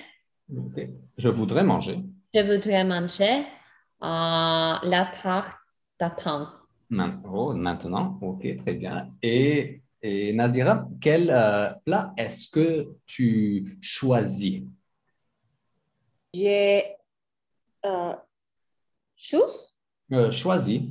Je 1.18 1.30
voudrais 1.30 1.64
manger. 1.64 2.04
Je 2.34 2.42
voudrais 2.42 2.84
manger 2.84 3.40
euh, 4.02 4.76
la 4.84 5.12
tarte 5.22 5.58
tatin. 5.98 6.54
Man- 6.90 7.22
oh, 7.26 7.54
maintenant, 7.54 8.18
OK, 8.22 8.56
très 8.58 8.74
bien. 8.74 9.14
Et, 9.22 9.82
et 10.02 10.34
Nazira, 10.34 10.88
quel 11.02 11.30
euh, 11.30 11.70
plat 11.86 12.14
est-ce 12.18 12.48
que 12.50 12.88
tu 13.06 13.78
choisis? 13.82 14.62
J'ai 16.34 16.96
euh. 17.86 18.14
Euh, 20.14 20.32
choisis 20.32 20.82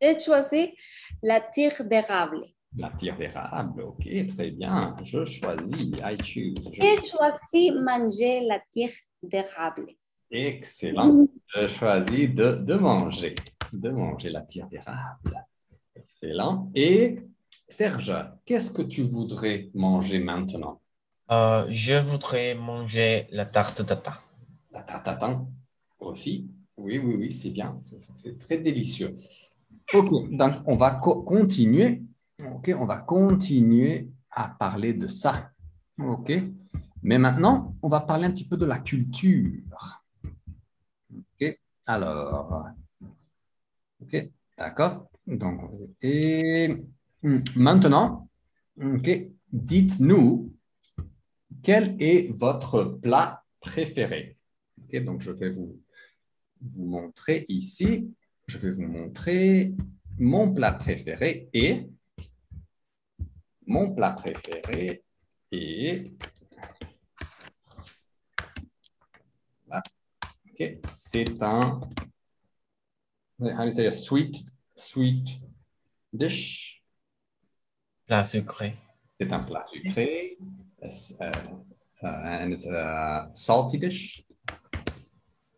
J'ai 0.00 0.18
choisi 0.18 0.74
la 1.22 1.40
tire 1.40 1.84
d'érable. 1.84 2.40
la 2.76 2.90
tire 2.90 3.16
d'érable. 3.16 3.82
OK, 3.82 4.08
très 4.28 4.50
bien. 4.50 4.96
Je 5.02 5.24
choisis. 5.24 5.82
I 6.02 6.16
choose. 6.22 6.70
J'ai 6.72 6.96
choisi 7.06 7.70
manger 7.72 8.40
la 8.46 8.58
tire 8.70 8.94
d'érable. 9.22 9.86
Excellent. 10.30 11.26
Je 11.54 11.68
choisis 11.68 12.34
de, 12.34 12.52
de 12.54 12.74
manger. 12.74 13.34
De 13.72 13.90
manger 13.90 14.30
la 14.30 14.42
tire 14.42 14.66
d'érable. 14.68 15.44
Excellent. 15.94 16.70
Et 16.74 17.18
Serge, 17.68 18.12
qu'est-ce 18.46 18.70
que 18.70 18.82
tu 18.82 19.02
voudrais 19.02 19.68
manger 19.74 20.18
maintenant? 20.18 20.80
Euh, 21.30 21.66
je 21.70 21.94
voudrais 21.94 22.54
manger 22.54 23.26
la 23.30 23.44
tarte 23.44 23.84
tata. 23.84 24.22
La 24.72 24.82
tarte 24.82 25.04
tatin 25.04 25.46
aussi? 26.00 26.50
Oui, 26.78 26.98
oui, 26.98 27.14
oui, 27.16 27.32
c'est 27.32 27.50
bien. 27.50 27.78
C'est- 27.82 28.38
très 28.38 28.58
délicieux. 28.58 29.16
OK, 29.92 30.30
donc 30.30 30.54
on 30.66 30.76
va 30.76 30.92
co- 30.92 31.22
continuer. 31.22 32.02
OK, 32.54 32.70
on 32.78 32.86
va 32.86 32.98
continuer 32.98 34.08
à 34.30 34.48
parler 34.48 34.94
de 34.94 35.06
ça. 35.06 35.50
OK. 35.98 36.32
Mais 37.02 37.18
maintenant, 37.18 37.74
on 37.82 37.88
va 37.88 38.00
parler 38.00 38.26
un 38.26 38.30
petit 38.30 38.46
peu 38.46 38.56
de 38.56 38.64
la 38.64 38.78
culture. 38.78 39.60
OK. 41.12 41.58
Alors, 41.86 42.66
OK, 44.00 44.30
d'accord. 44.56 45.10
Donc, 45.26 45.60
et 46.02 46.68
maintenant, 47.22 48.28
OK, 48.80 49.10
dites-nous 49.52 50.54
quel 51.62 51.96
est 52.00 52.30
votre 52.30 52.84
plat 52.84 53.44
préféré? 53.60 54.36
Donc 54.92 55.20
je 55.20 55.30
vais 55.30 55.50
vous, 55.50 55.80
montrer 56.76 57.44
ici. 57.48 58.12
Je 58.46 58.58
vais 58.58 58.72
vous 58.72 58.86
montrer 58.86 59.74
mon 60.18 60.52
plat 60.52 60.72
préféré 60.72 61.48
et 61.52 61.86
mon 63.66 63.94
plat 63.94 64.12
préféré 64.12 65.04
est 65.52 66.12
Voilà. 69.66 69.82
OK, 70.50 70.78
c'est 70.88 71.42
un 71.42 71.80
how 73.40 73.60
do 73.60 73.66
you 73.66 73.70
say 73.70 73.86
a 73.86 73.92
sweet 73.92 74.44
sweet 74.74 75.38
dish. 76.12 76.77
Plat 78.08 78.24
sucré. 78.24 78.74
C'est 79.18 79.30
un 79.30 79.44
plat 79.44 79.66
sucré. 79.70 80.38
Uh, 80.82 80.86
uh, 82.02 82.06
and 82.06 82.52
it's 82.52 82.64
a 82.64 83.28
salty 83.34 83.76
dish? 83.76 84.24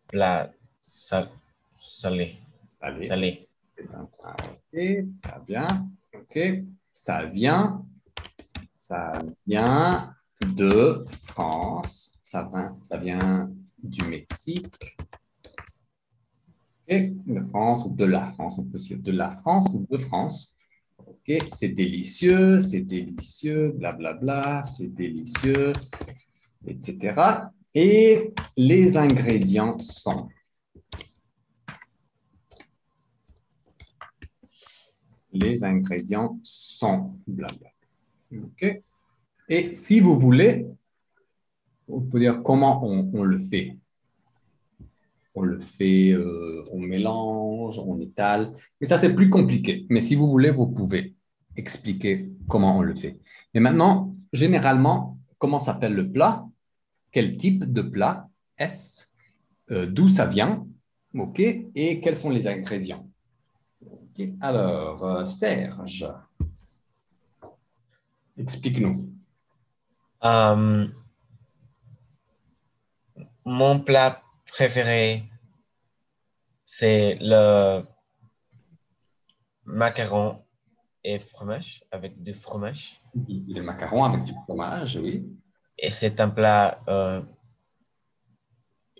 Plat 0.09 0.51
sal- 0.81 1.31
salé. 1.79 2.39
Salé. 2.77 3.07
Salé. 3.07 3.49
C'est 3.69 3.87
un 3.95 4.03
plat. 4.03 4.35
OK, 4.51 5.05
ça 5.23 5.41
vient. 5.47 5.89
OK, 6.13 6.39
ça 6.91 7.23
vient. 7.23 7.85
Ça 8.73 9.13
vient 9.47 10.13
de 10.45 11.05
France. 11.07 12.11
Ça 12.21 12.43
vient, 12.51 12.77
ça 12.81 12.97
vient 12.97 13.49
du 13.81 14.03
Mexique. 14.03 14.97
OK, 16.89 16.97
de 17.27 17.45
France 17.45 17.85
ou 17.85 17.95
de 17.95 18.03
la 18.03 18.25
France. 18.25 18.59
On 18.59 18.65
peut 18.65 18.77
dire 18.77 18.99
de 18.99 19.13
la 19.13 19.29
France 19.29 19.69
ou 19.73 19.87
de 19.89 19.97
France. 19.97 20.53
OK, 21.11 21.43
c'est 21.51 21.67
délicieux, 21.67 22.59
c'est 22.59 22.79
délicieux, 22.79 23.73
blablabla, 23.75 24.63
c'est 24.63 24.87
délicieux, 24.87 25.73
etc. 26.65 27.21
Et 27.75 28.33
les 28.55 28.95
ingrédients 28.95 29.77
sont 29.79 30.29
les 35.33 35.63
ingrédients 35.65 36.39
sont 36.43 37.19
blabla. 37.27 37.69
OK? 38.33 38.81
Et 39.49 39.75
si 39.75 39.99
vous 39.99 40.15
voulez, 40.15 40.65
on 41.89 41.99
peut 41.99 42.19
dire 42.19 42.41
comment 42.41 42.85
on, 42.85 43.11
on 43.13 43.23
le 43.23 43.37
fait. 43.37 43.75
On 45.33 45.43
le 45.43 45.59
fait, 45.59 46.11
euh, 46.11 46.65
on 46.71 46.79
mélange, 46.79 47.79
on 47.79 47.99
étale. 47.99 48.49
Mais 48.79 48.87
ça, 48.87 48.97
c'est 48.97 49.13
plus 49.13 49.29
compliqué. 49.29 49.85
Mais 49.89 50.01
si 50.01 50.15
vous 50.15 50.27
voulez, 50.27 50.51
vous 50.51 50.67
pouvez 50.67 51.15
expliquer 51.55 52.29
comment 52.47 52.77
on 52.77 52.81
le 52.81 52.95
fait. 52.95 53.19
Mais 53.53 53.59
maintenant, 53.61 54.15
généralement, 54.33 55.17
comment 55.37 55.59
s'appelle 55.59 55.93
le 55.93 56.11
plat? 56.11 56.45
Quel 57.11 57.37
type 57.37 57.65
de 57.65 57.81
plat 57.81 58.27
est-ce? 58.57 59.05
Euh, 59.71 59.85
D'où 59.85 60.07
ça 60.07 60.25
vient? 60.25 60.65
OK? 61.13 61.39
Et 61.39 61.99
quels 62.01 62.15
sont 62.15 62.29
les 62.29 62.47
ingrédients? 62.47 63.07
Ok, 63.85 64.29
Alors, 64.41 65.03
euh, 65.05 65.25
Serge, 65.25 66.07
explique-nous. 68.37 69.09
Mon 73.43 73.79
plat 73.79 74.21
préféré, 74.51 75.23
c'est 76.65 77.17
le 77.21 77.83
macaron 79.65 80.39
et 81.03 81.19
fromage, 81.19 81.83
avec 81.91 82.21
du 82.21 82.33
fromage. 82.33 83.01
Les 83.27 83.61
macarons 83.61 84.03
avec 84.03 84.23
du 84.25 84.33
fromage, 84.43 84.97
oui. 84.97 85.25
Et 85.77 85.89
c'est 85.89 86.19
un 86.21 86.29
plat, 86.29 86.79
euh, 86.87 87.21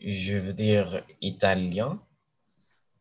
je 0.01 0.35
veux 0.37 0.53
dire, 0.53 1.03
italien, 1.21 1.99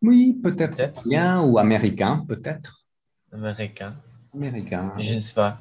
Oui, 0.02 0.38
peut-être 0.42 0.80
italien 0.80 1.42
ou 1.42 1.58
américain, 1.58 2.24
peut-être. 2.28 2.84
américain, 3.32 3.96
Américain. 4.34 4.92
je 4.98 5.14
ne 5.14 5.18
sais 5.20 5.34
pas. 5.34 5.60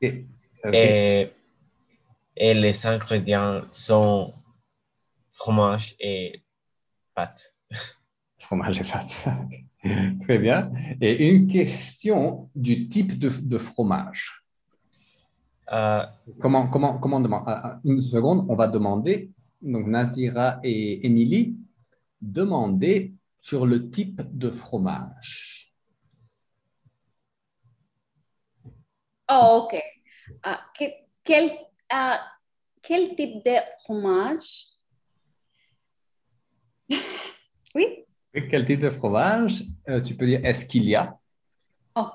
Et, 0.00 1.30
et 2.36 2.54
les 2.54 2.86
ingrédients 2.86 3.62
sont 3.70 4.32
fromage 5.42 5.96
et 5.98 6.44
pâte. 7.14 7.56
Fromage 8.38 8.80
et 8.80 8.84
pâte. 8.84 9.24
Très 10.20 10.38
bien. 10.38 10.70
Et 11.00 11.26
une 11.28 11.48
question 11.48 12.48
du 12.54 12.88
type 12.88 13.18
de, 13.18 13.28
de 13.28 13.58
fromage. 13.58 14.44
Euh, 15.72 16.04
Comment, 16.40 16.68
comment, 16.68 16.98
comment 16.98 17.18
demander 17.18 17.44
ah, 17.48 17.60
ah, 17.64 17.80
Une 17.84 18.00
seconde, 18.00 18.46
on 18.48 18.54
va 18.54 18.68
demander, 18.68 19.30
donc 19.60 19.86
Nazira 19.88 20.60
et 20.62 21.04
Émilie, 21.04 21.56
demandez 22.20 23.12
sur 23.40 23.66
le 23.66 23.90
type 23.90 24.22
de 24.38 24.48
fromage. 24.50 25.74
Oh, 29.28 29.64
ok. 29.64 29.80
Ah, 30.44 30.60
que- 30.78 30.94
quel, 31.24 31.50
quel 32.80 33.16
type 33.16 33.44
de 33.44 33.56
fromage? 33.82 34.71
Oui. 37.74 38.04
Quel 38.50 38.64
type 38.64 38.80
de 38.80 38.90
fromage 38.90 39.64
Euh, 39.88 40.00
Tu 40.00 40.14
peux 40.14 40.26
dire 40.26 40.44
est-ce 40.44 40.64
qu'il 40.66 40.84
y 40.84 40.94
a? 40.94 41.18
Oh. 41.94 42.08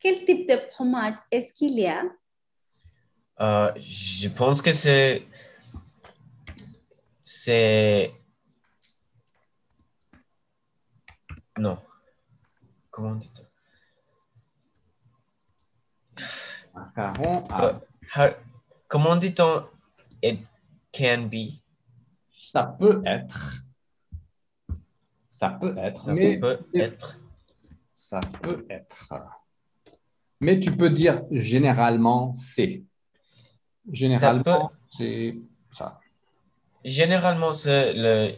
Quel 0.00 0.24
type 0.24 0.48
de 0.48 0.56
fromage 0.70 1.16
est-ce 1.30 1.52
qu'il 1.52 1.78
y 1.78 1.86
a? 1.86 2.02
Euh, 3.40 3.72
je 3.76 4.28
pense 4.28 4.62
que 4.62 4.72
c'est. 4.72 5.26
C'est. 7.22 8.12
Non. 11.58 11.78
Comment 12.90 13.14
dit-on? 13.16 13.44
Macaron 16.74 17.44
à 17.50 17.64
Euh, 17.66 17.72
how- 18.16 18.34
comment 18.88 19.16
dit-on 19.16 19.66
it 20.22 20.40
can 20.92 21.28
be? 21.30 21.60
Ça 22.32 22.62
peut 22.78 23.02
être. 23.04 23.62
Ça 25.38 25.50
peut 25.50 25.72
être. 25.78 26.00
Ça 26.00 26.12
mais 26.14 26.36
peut 26.36 26.58
être. 26.74 27.16
Ça 27.92 28.18
peut 28.42 28.66
être. 28.68 29.14
Mais 30.40 30.58
tu 30.58 30.76
peux 30.76 30.90
dire 30.90 31.22
généralement 31.30 32.34
c'est. 32.34 32.82
Généralement, 33.92 34.68
c'est 34.90 35.38
ça. 35.70 36.00
Généralement, 36.84 37.52
c'est 37.54 37.92
le 37.94 38.34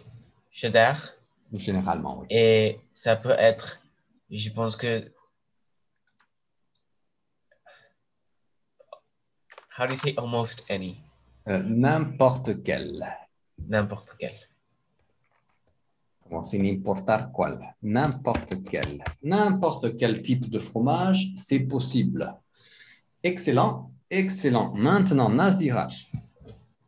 cheddar 0.50 1.12
Généralement, 1.54 2.18
oui. 2.20 2.26
et 2.28 2.80
ça 2.92 3.16
peut 3.16 3.34
être, 3.38 3.80
je 4.30 4.50
pense 4.50 4.76
que. 4.76 5.10
How 9.78 9.86
do 9.86 9.92
you 9.92 9.96
say 9.96 10.14
almost 10.18 10.66
any? 10.68 11.00
Euh, 11.48 11.62
N'importe 11.64 12.62
quel. 12.62 13.06
N'importe 13.58 14.14
quel. 14.18 14.34
C'est 16.42 16.58
n'importe 16.58 17.10
quel. 17.36 17.58
N'importe 17.82 18.54
quel. 18.68 19.02
N'importe 19.22 19.96
quel 19.96 20.22
type 20.22 20.48
de 20.48 20.58
fromage, 20.58 21.30
c'est 21.34 21.60
possible. 21.60 22.34
Excellent, 23.22 23.90
excellent. 24.08 24.72
Maintenant, 24.74 25.28
Nazdira, 25.28 25.88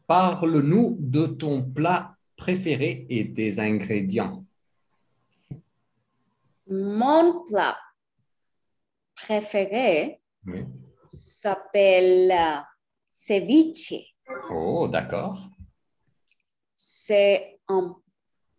parle-nous 0.07 0.97
de 0.99 1.27
ton 1.27 1.63
plat 1.63 2.15
préféré 2.37 3.07
et 3.11 3.25
des 3.25 3.61
ingrédients. 3.61 4.45
Mon 6.69 7.45
plat 7.45 7.77
préféré 9.15 10.21
Oui. 10.47 10.65
s'appelle 11.07 12.31
euh, 12.33 12.61
ceviche. 13.13 14.15
Oh, 14.51 14.89
d'accord. 14.91 15.39
C'est 16.75 17.61
un 17.69 17.95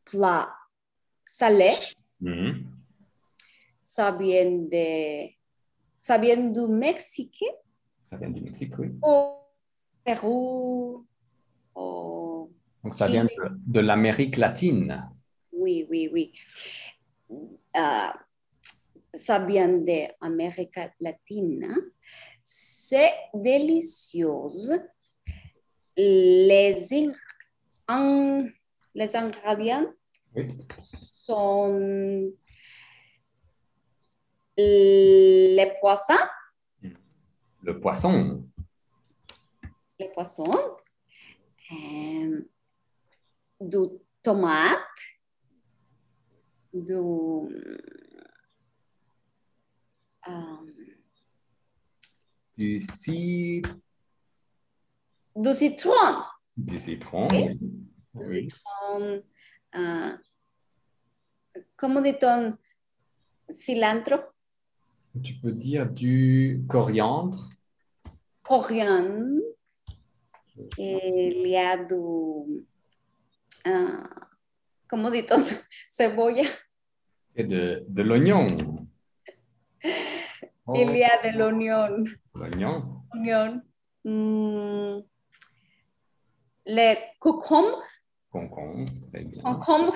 plat 0.06 0.50
salé. 1.38 1.72
Mhm. 2.22 2.64
Ça 3.82 4.12
vient, 4.12 4.52
de, 4.74 5.30
ça 5.98 6.18
vient 6.18 6.38
du 6.58 6.68
Mexique, 6.68 7.44
Ça 8.02 8.18
vient 8.18 8.30
du 8.30 8.42
Mexique, 8.42 8.78
oui. 8.78 8.90
au 9.02 9.40
Pérou, 10.06 11.06
au 11.76 12.50
Donc, 12.84 12.94
ça 12.94 13.08
vient 13.08 13.26
de, 13.26 13.30
de 13.76 13.80
l'Amérique 13.80 14.38
latine. 14.38 15.10
Oui, 15.52 15.88
oui, 15.90 16.10
oui. 16.14 16.34
Ah, 17.74 18.14
ça 19.14 19.44
vient 19.46 19.70
d'Amérique 19.88 20.80
latine. 21.00 21.76
C'est 22.44 23.14
délicieux. 23.34 24.30
Les, 25.98 26.76
in- 26.94 27.14
en- 27.88 28.46
les 28.94 29.16
ingrédients? 29.16 29.88
Oui. 30.36 30.48
Sont 31.26 32.32
les 34.58 35.74
poissons, 35.80 36.14
Le 37.62 37.80
poisson. 37.80 38.46
les 40.00 40.10
poissons, 40.12 40.78
euh, 41.72 42.46
du 43.62 43.78
tomate, 44.22 44.80
du, 46.74 46.94
euh, 46.94 47.50
Du, 52.58 52.80
ci- 52.80 53.62
du 55.36 55.54
citron, 55.56 56.22
du 56.56 56.78
citron. 56.78 57.28
Oui. 57.32 57.48
oui. 57.50 57.58
du 57.58 58.32
Oui. 58.32 58.50
citron, 58.50 59.24
euh, 59.76 60.18
comment 61.84 62.00
dit-on, 62.00 62.56
cilantro, 63.50 64.16
Tu 65.22 65.34
peux 65.34 65.52
dire 65.52 65.86
du 65.92 66.64
coriandre. 66.70 67.50
coriandre, 68.42 69.42
il 70.78 71.46
y 71.46 71.58
a 71.58 71.76
du, 71.76 71.94
euh, 73.68 74.04
comment 74.88 75.12
dit-on, 75.12 75.44
cebolla, 75.90 76.44
et 77.36 77.44
de, 77.44 77.84
de 77.90 78.02
l'oignon. 78.02 78.48
Oh, 80.66 80.76
il 80.78 80.96
y 80.96 81.04
a 81.04 81.22
de 81.30 81.38
l'oignon. 81.38 82.06
l'oignon. 82.34 83.02
oignon, 83.14 83.62
mm, 84.06 85.02
les 86.66 86.98
concombres, 87.20 87.84
Concombre, 88.32 88.90
très 89.10 89.26
bien. 89.26 89.44
concombres. 89.44 89.94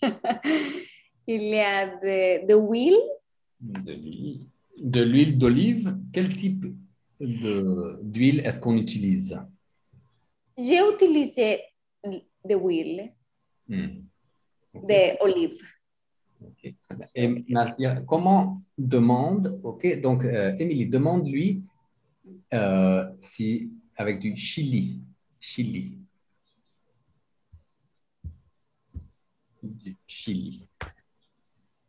Il 1.26 1.42
y 1.42 1.58
a 1.60 1.86
de, 1.96 2.46
de 2.46 2.54
huile, 2.54 2.98
De 3.60 3.92
l'huile. 3.92 4.40
De 4.78 5.00
l'huile 5.02 5.38
d'olive. 5.38 5.96
Quel 6.12 6.36
type 6.36 6.66
d'huile 7.20 8.40
est-ce 8.40 8.60
qu'on 8.60 8.76
utilise? 8.76 9.38
j'ai 10.56 10.78
utilisé 10.92 11.60
de 12.04 12.54
huile 12.54 13.12
Hmm. 13.66 14.04
Ok, 14.74 14.86
de 14.88 15.22
olive. 15.24 15.58
ok, 16.42 16.74
très 16.82 16.96
bien. 16.96 17.08
Et 17.14 17.28
Nastia, 17.48 18.02
comment 18.02 18.60
demande, 18.76 19.58
ok, 19.62 20.00
donc 20.02 20.22
euh, 20.24 20.54
Émilie, 20.58 20.84
demande-lui 20.86 21.64
euh, 22.52 23.06
si 23.20 23.70
avec 23.96 24.18
du 24.18 24.36
chili, 24.36 25.00
chili. 25.40 25.98
Du 29.62 29.96
chili. 30.06 30.68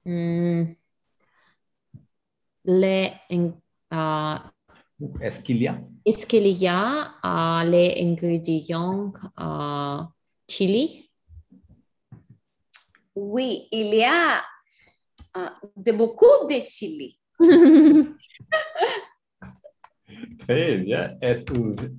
Les, 0.05 0.77
Est-ce 5.21 5.39
qu'il 5.41 5.57
y 5.57 5.67
a? 5.67 5.79
est-ce 6.05 6.25
qu'il 6.25 6.47
y 6.47 6.67
a 6.67 7.15
ah, 7.23 7.63
les 7.65 7.95
ingrédients 7.99 9.11
chili? 10.47 11.09
Oui, 13.15 13.67
il 13.71 13.95
y 13.95 14.03
a 14.03 14.41
de 15.75 15.91
beaucoup 15.91 16.47
de 16.49 16.59
chili. 16.59 17.19
Très 20.39 20.77
bien. 20.77 21.17
Est-ce 21.21 21.43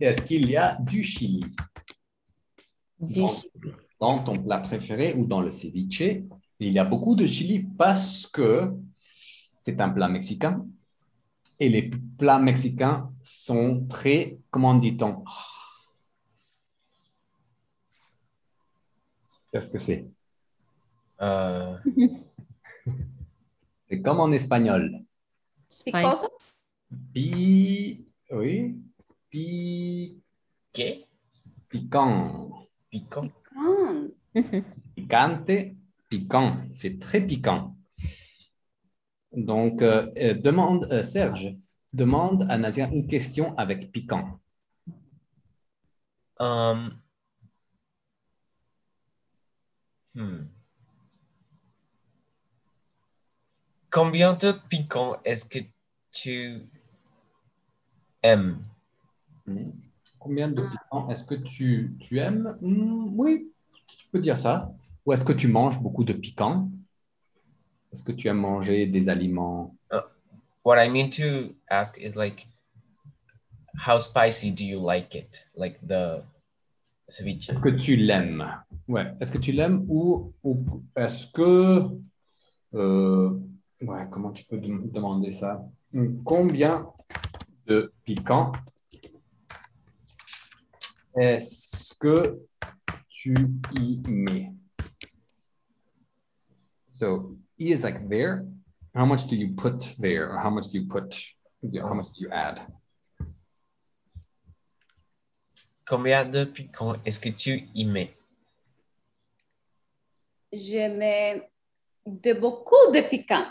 est-ce 0.01 0.23
qu'il 0.23 0.49
y 0.51 0.57
a 0.57 0.77
du 0.81 1.03
chili? 1.03 1.40
Du 3.01 3.21
Dans- 3.21 3.29
chili. 3.29 3.51
dans 4.01 4.25
ton 4.25 4.42
plat 4.42 4.59
préféré 4.61 5.14
ou 5.14 5.27
dans 5.27 5.40
le 5.40 5.51
ceviche, 5.51 6.03
il 6.59 6.73
y 6.73 6.79
a 6.79 6.85
beaucoup 6.85 7.14
de 7.14 7.27
chili 7.27 7.61
parce 7.77 8.27
que 8.27 8.73
c'est 9.59 9.81
un 9.81 9.90
plat 9.90 10.09
mexicain. 10.09 10.66
Et 11.59 11.69
les 11.71 11.90
plats 12.19 12.38
mexicains 12.38 13.11
sont 13.23 13.87
très, 13.88 14.38
comment 14.51 14.75
dit-on? 14.75 15.25
Qu'est-ce 19.53 19.71
que 19.71 19.79
c'est? 19.79 20.07
Euh, 21.21 21.77
C'est 23.88 24.03
comme 24.03 24.19
en 24.21 24.33
espagnol. 24.33 25.01
Because 25.85 26.27
Pi, 27.12 28.05
oui, 28.31 28.77
pi, 29.31 30.21
¿Qué? 30.73 31.07
piquant, 31.69 32.66
Pico. 32.90 33.23
ah, 33.57 34.40
picante, 34.95 35.76
piquant. 36.09 36.59
C'est 36.75 36.99
très 36.99 37.21
piquant. 37.21 37.77
Donc, 39.33 39.83
euh, 39.83 40.11
euh, 40.16 40.35
demande, 40.35 40.88
euh, 40.90 41.03
Serge, 41.03 41.53
demande 41.92 42.47
à 42.49 42.59
Nazir 42.59 42.90
une 42.92 43.07
question 43.07 43.57
avec 43.59 43.92
piquant. 43.92 44.40
Um, 46.38 47.03
hmm. 50.14 50.49
Combien 53.90 54.35
de 54.35 54.53
piquant 54.69 55.16
est-ce 55.25 55.45
que 55.45 55.59
tu 56.12 56.61
aimes? 58.23 58.64
Hmm. 59.47 59.71
Combien 60.19 60.49
de 60.49 60.62
piquant 60.62 61.09
est-ce 61.11 61.25
que 61.25 61.35
tu, 61.35 61.97
tu 62.01 62.19
aimes? 62.19 62.57
Hmm, 62.61 63.11
Oui, 63.16 63.53
tu 63.87 64.07
peux 64.11 64.19
dire 64.19 64.37
ça. 64.37 64.73
Ou 65.07 65.12
est-ce 65.12 65.25
que 65.25 65.33
tu 65.33 65.47
manges 65.49 65.81
beaucoup 65.81 66.05
de 66.05 66.12
piquant? 66.12 66.69
Est-ce 67.92 68.03
que 68.03 68.12
tu 68.12 68.29
aimes 68.29 68.40
manger 68.40 68.87
des 68.87 69.09
aliments? 69.09 69.77
What 70.64 70.85
I 70.85 70.90
mean 70.90 71.11
to 71.11 71.55
ask 71.71 71.97
is 71.97 72.16
like, 72.16 72.45
how 73.87 74.01
spicy 74.01 74.51
do 74.51 74.64
you 74.64 74.81
like 74.85 75.14
it? 75.14 75.47
Like 75.55 75.79
the 75.87 76.25
ceviche. 77.09 77.49
Est-ce 77.49 77.61
que 77.61 77.69
tu 77.69 77.95
l'aimes? 77.95 78.45
Ouais. 78.88 79.14
Est-ce 79.21 79.31
que 79.31 79.38
tu 79.38 79.53
l'aimes 79.53 79.85
ou, 79.88 80.33
ou 80.42 80.83
est-ce 80.97 81.29
que. 81.29 81.85
euh, 82.75 83.38
ouais, 83.81 84.09
comment 84.11 84.33
tu 84.33 84.45
peux 84.45 84.59
dem- 84.59 84.90
demander 84.90 85.31
ça? 85.31 85.64
Combien 86.25 86.88
de 87.66 87.92
piquant 88.05 88.51
est-ce 91.14 91.95
que 91.95 92.40
tu 93.09 93.35
y 93.81 94.03
mets? 94.09 94.53
So, 96.99 97.37
E 97.61 97.73
is 97.73 97.83
like 97.83 98.09
there. 98.09 98.47
How 98.95 99.05
much 99.05 99.27
do 99.29 99.37
you 99.37 99.49
put 99.55 99.95
there? 99.99 100.33
Or 100.33 100.39
how 100.39 100.49
much 100.49 100.69
do 100.69 100.79
you 100.81 100.87
put? 100.89 101.15
How 101.79 101.93
much 101.93 102.07
do 102.07 102.25
you 102.25 102.31
add? 102.33 102.63
Combien 105.87 106.25
de 106.25 106.47
piquant 106.47 106.97
est-ce 107.05 107.21
que 107.21 107.29
tu 107.29 107.69
y 107.75 107.85
mets? 107.85 108.15
Je 110.51 110.89
mets 110.89 111.51
de 112.07 112.33
beaucoup 112.33 112.91
de 112.95 113.03
piquant. 113.03 113.45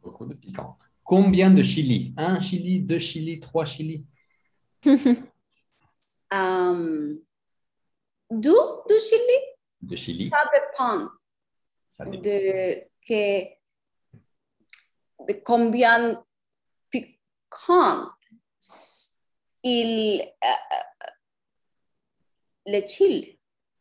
Beaucoup 0.00 0.26
de 0.26 0.34
piquant. 0.34 0.78
Combien 1.02 1.50
de 1.50 1.64
chili 1.64 2.14
Un 2.16 2.38
chili, 2.38 2.78
deux 2.78 3.00
chili, 3.00 3.40
trois 3.40 3.64
chili 3.64 4.06
Um, 6.30 7.18
du, 8.30 8.52
du 8.86 9.00
chili, 9.00 9.38
De 9.80 9.96
chili, 9.96 10.28
ça 10.30 10.44
dépend 10.52 10.98
ça 10.98 11.04
dépend. 11.04 11.17
De, 12.06 12.84
que, 13.06 13.44
de 15.26 15.32
combien 15.44 16.24
piquant 16.90 18.08
il 19.62 20.20
euh, 20.22 20.48
le 22.66 22.86
chili. 22.86 23.38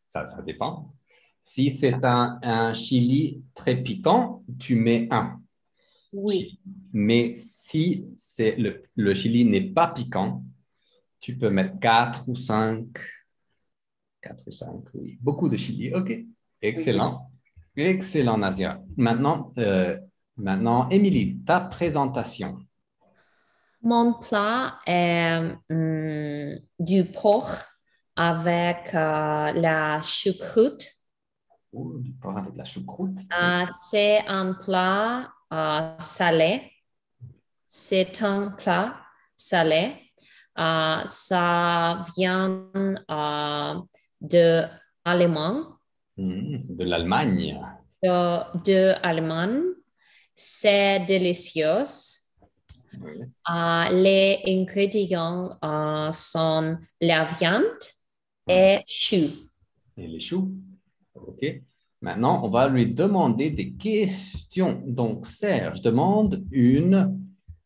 Ça, 0.07 0.25
ça 0.27 0.41
dépend. 0.41 0.93
Si 1.41 1.69
c'est 1.69 2.03
un, 2.03 2.39
un 2.41 2.73
chili 2.73 3.43
très 3.53 3.81
piquant, 3.81 4.43
tu 4.59 4.75
mets 4.75 5.07
un. 5.11 5.41
Oui. 6.11 6.59
Mais 6.93 7.35
si 7.35 8.05
c'est 8.15 8.55
le, 8.55 8.83
le 8.95 9.13
chili 9.13 9.45
n'est 9.45 9.69
pas 9.69 9.87
piquant, 9.87 10.43
tu 11.19 11.37
peux 11.37 11.49
mettre 11.49 11.79
4 11.79 12.29
ou 12.29 12.35
5. 12.35 12.87
4 14.21 14.47
ou 14.47 14.51
5, 14.51 14.83
oui. 14.95 15.17
Beaucoup 15.21 15.49
de 15.49 15.57
chili. 15.57 15.93
OK. 15.93 16.11
Excellent. 16.61 17.29
Excellent, 17.77 18.39
Nazia. 18.39 18.81
Maintenant, 18.97 19.51
euh, 19.59 19.97
maintenant, 20.35 20.89
Émilie, 20.89 21.37
ta 21.45 21.61
présentation. 21.61 22.57
Mon 23.83 24.13
plat 24.13 24.79
est 24.87 25.39
hum, 25.69 26.59
du 26.79 27.05
porc 27.05 27.51
avec 28.15 28.95
euh, 28.95 29.51
la 29.53 30.01
choucroute. 30.01 30.87
Oh, 31.71 31.93
du 31.99 32.11
porc 32.13 32.37
avec 32.37 32.55
la 32.55 32.65
choucroute. 32.65 33.19
Euh, 33.39 33.65
c'est 33.69 34.25
un 34.27 34.53
plat 34.53 35.31
euh, 35.53 35.95
salé. 35.99 36.71
C'est 37.67 38.23
un 38.23 38.49
plat 38.49 38.95
salé. 39.35 39.93
Euh, 40.57 41.01
ça 41.05 42.01
vient 42.17 42.65
euh, 43.11 43.75
de 44.19 44.63
Allemagne, 45.05 45.63
de 46.17 46.83
l'Allemagne. 46.83 47.59
de, 48.03 48.63
de 48.63 48.93
Allemagne. 49.03 49.61
C'est 50.33 50.99
délicieux. 51.05 51.83
Oui. 52.99 53.11
Euh, 53.49 53.89
les 53.91 54.41
ingrédients 54.47 55.49
euh, 55.63 56.11
sont 56.11 56.77
la 57.01 57.25
viande 57.25 57.63
et 58.47 58.79
chou. 58.87 59.29
Et 59.97 60.07
les 60.07 60.19
choux. 60.19 60.51
OK. 61.13 61.61
Maintenant, 62.01 62.43
on 62.43 62.49
va 62.49 62.67
lui 62.67 62.87
demander 62.93 63.49
des 63.49 63.73
questions. 63.73 64.83
Donc, 64.85 65.25
Serge 65.25 65.81
demande 65.81 66.43
une, 66.51 67.19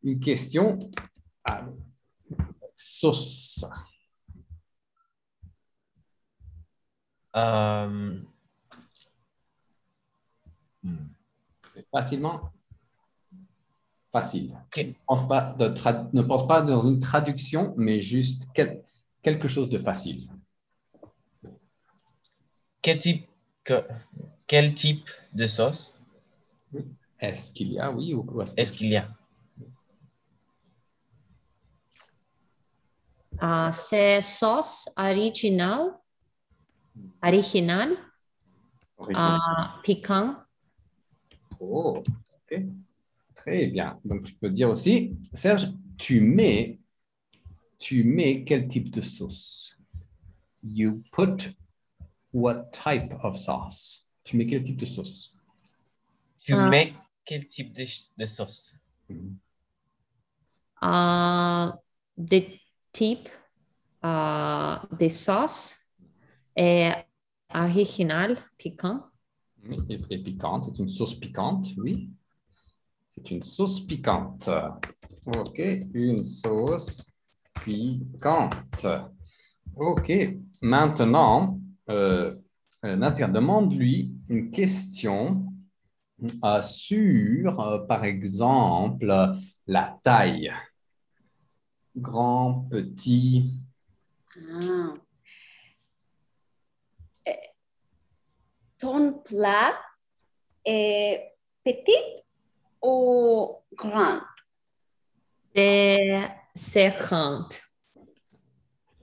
une 0.03 0.19
question 0.19 0.79
à 1.43 1.65
sauce. 2.73 3.65
Um, 7.33 8.30
hmm. 10.83 10.95
Facilement? 11.91 12.51
Facile. 14.11 14.57
Ok. 14.65 14.93
Pense 15.07 15.27
pas 15.27 15.53
de 15.57 15.69
tra- 15.69 16.09
ne 16.11 16.21
pense 16.21 16.45
pas 16.47 16.61
dans 16.61 16.81
une 16.81 16.99
traduction, 16.99 17.73
mais 17.77 18.01
juste 18.01 18.49
quel- 18.53 18.83
quelque 19.21 19.47
chose 19.47 19.69
de 19.69 19.77
facile. 19.77 20.29
Quel 22.81 22.97
type, 22.97 23.27
que- 23.63 23.85
quel 24.47 24.73
type 24.73 25.07
de 25.33 25.45
sauce? 25.47 25.97
Est-ce 27.19 27.51
qu'il 27.51 27.71
y 27.73 27.79
a, 27.79 27.91
oui, 27.91 28.13
ou 28.13 28.41
est-ce 28.41 28.53
est-ce 28.57 28.73
qu'il 28.73 28.89
y 28.89 28.97
a? 28.97 29.07
Euh, 33.43 33.69
c'est 33.71 34.21
sauce 34.21 34.89
originale, 34.97 35.97
originale, 37.23 37.95
original? 38.97 39.39
euh, 39.39 39.81
piquant. 39.83 40.35
Oh, 41.61 42.01
ok. 42.33 42.59
Très 43.35 43.67
bien. 43.67 43.99
Donc, 44.03 44.23
tu 44.23 44.33
peux 44.33 44.49
dire 44.49 44.69
aussi, 44.69 45.15
Serge, 45.31 45.69
tu 45.97 46.19
mets, 46.19 46.79
tu 47.77 48.03
mets 48.03 48.43
quel 48.43 48.67
type 48.67 48.89
de 48.89 49.01
sauce? 49.01 49.77
You 50.63 50.99
put 51.11 51.55
what 52.33 52.71
type 52.71 53.13
of 53.23 53.37
sauce? 53.37 54.07
Tu 54.23 54.37
mets 54.37 54.47
quel 54.47 54.63
type 54.63 54.77
de 54.77 54.85
sauce? 54.85 55.35
Tu 56.39 56.53
Ah. 56.53 56.67
mets 56.69 56.93
quel 57.25 57.47
type 57.47 57.73
de, 57.73 58.25
sauce? 58.25 58.75
Euh, 60.83 61.71
des 62.17 62.59
types 62.91 63.29
euh, 64.03 64.77
de 64.99 65.07
sauces 65.07 65.77
et 66.55 66.89
original, 67.53 68.37
piquant. 68.57 69.10
Et, 69.89 70.17
piquante, 70.17 70.65
c'est 70.65 70.79
une 70.79 70.87
sauce 70.87 71.13
piquante, 71.15 71.67
oui. 71.77 72.09
C'est 73.07 73.29
une 73.31 73.41
sauce 73.41 73.81
piquante. 73.81 74.49
OK, 75.25 75.61
une 75.93 76.23
sauce 76.23 77.05
piquante. 77.63 78.85
OK, 79.75 80.11
maintenant, 80.61 81.59
euh, 81.89 82.35
euh, 82.85 83.27
demande-lui 83.27 84.15
une 84.29 84.49
question 84.49 85.45
euh, 86.43 86.61
sur, 86.61 87.59
euh, 87.59 87.79
par 87.79 88.03
exemple, 88.03 89.05
la 89.67 89.99
taille. 90.03 90.51
Grand, 91.95 92.67
petit. 92.69 93.53
Ah. 94.37 94.93
Eh, 97.25 97.31
Ton 98.81 99.13
plat 99.23 99.75
est 100.65 101.35
petit 101.63 101.91
ou 102.81 103.57
grand? 103.75 104.21
C'est 105.55 106.27
c'est 106.55 106.97
grand. 106.97 107.47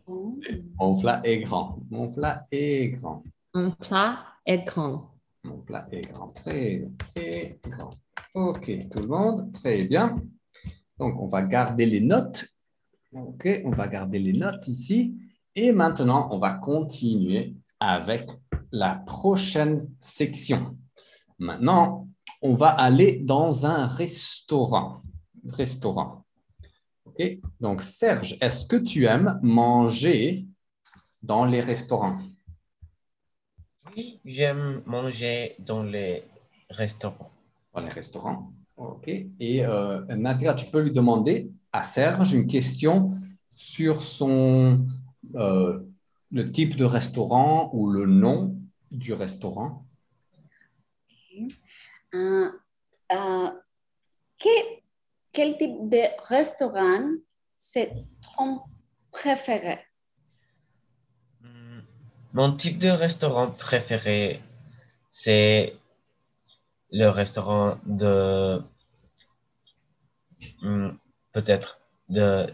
Oh. 0.09 0.37
Mon 0.81 1.01
plat 1.01 1.21
est 1.23 1.39
grand. 1.43 1.79
Mon 1.91 2.11
plat 2.11 2.45
est 2.51 2.89
grand. 2.89 3.23
Un 3.55 3.71
plat 3.71 4.27
est 4.45 4.65
grand. 4.65 5.15
Mon 5.45 5.59
plat 5.59 5.87
est 5.93 6.13
grand, 6.13 6.29
très, 6.29 6.89
très 7.15 7.61
grand. 7.63 7.91
OK, 8.35 8.71
tout 8.91 9.03
le 9.03 9.09
monde, 9.09 9.53
très 9.53 9.85
bien. 9.85 10.17
Donc, 10.99 11.21
on 11.21 11.29
va 11.29 11.43
garder 11.43 11.87
les 11.87 12.01
notes. 12.01 12.47
OK, 13.13 13.49
on 13.65 13.71
va 13.71 13.87
garder 13.87 14.19
les 14.19 14.33
notes 14.33 14.67
ici. 14.67 15.17
Et 15.55 15.71
maintenant, 15.71 16.29
on 16.33 16.39
va 16.39 16.51
continuer 16.51 17.55
avec 17.79 18.29
la 18.73 18.95
prochaine 18.95 19.89
section. 20.01 20.77
Maintenant, 21.39 22.09
on 22.43 22.55
va 22.55 22.69
aller 22.69 23.17
dans 23.17 23.67
un 23.67 23.87
restaurant. 23.87 25.03
Restaurant. 25.49 26.25
OK, 27.05 27.39
donc 27.61 27.83
Serge, 27.83 28.37
est-ce 28.41 28.65
que 28.65 28.77
tu 28.77 29.07
aimes 29.07 29.39
manger 29.43 30.47
dans 31.23 31.45
les 31.45 31.61
restaurants? 31.61 32.19
Oui, 33.97 34.21
j'aime 34.25 34.83
manger 34.87 35.57
dans 35.59 35.83
les 35.83 36.25
restaurants. 36.71 37.31
dans 37.75 37.81
les 37.81 37.89
restaurants. 37.89 38.53
OK. 38.77 39.09
Et 39.09 39.65
euh, 39.65 40.05
Nazira, 40.15 40.55
tu 40.55 40.67
peux 40.67 40.81
lui 40.81 40.93
demander 40.93 41.51
à 41.73 41.83
Serge 41.83 42.33
une 42.33 42.47
question 42.47 43.09
sur 43.55 44.03
son, 44.03 44.87
euh, 45.35 45.81
le 46.31 46.53
type 46.53 46.77
de 46.77 46.85
restaurant 46.85 47.71
ou 47.73 47.91
le 47.91 48.07
nom 48.07 48.58
du 48.91 49.13
restaurant. 49.13 49.85
Que- 54.39 54.81
quel 55.33 55.57
type 55.59 55.89
de 55.89 56.05
restaurant 56.29 57.11
c'est 57.57 57.93
ton 58.37 58.63
préféré? 59.11 59.85
Hmm, 61.41 61.81
Mon 62.33 62.57
type 62.57 62.79
de 62.79 62.89
restaurant 62.89 63.51
préféré, 63.51 64.43
c'est 65.11 65.77
le 66.91 67.09
restaurant 67.09 67.79
de... 67.87 68.63
hmm, 70.63 70.91
Peut-être 71.33 71.81
de... 72.09 72.53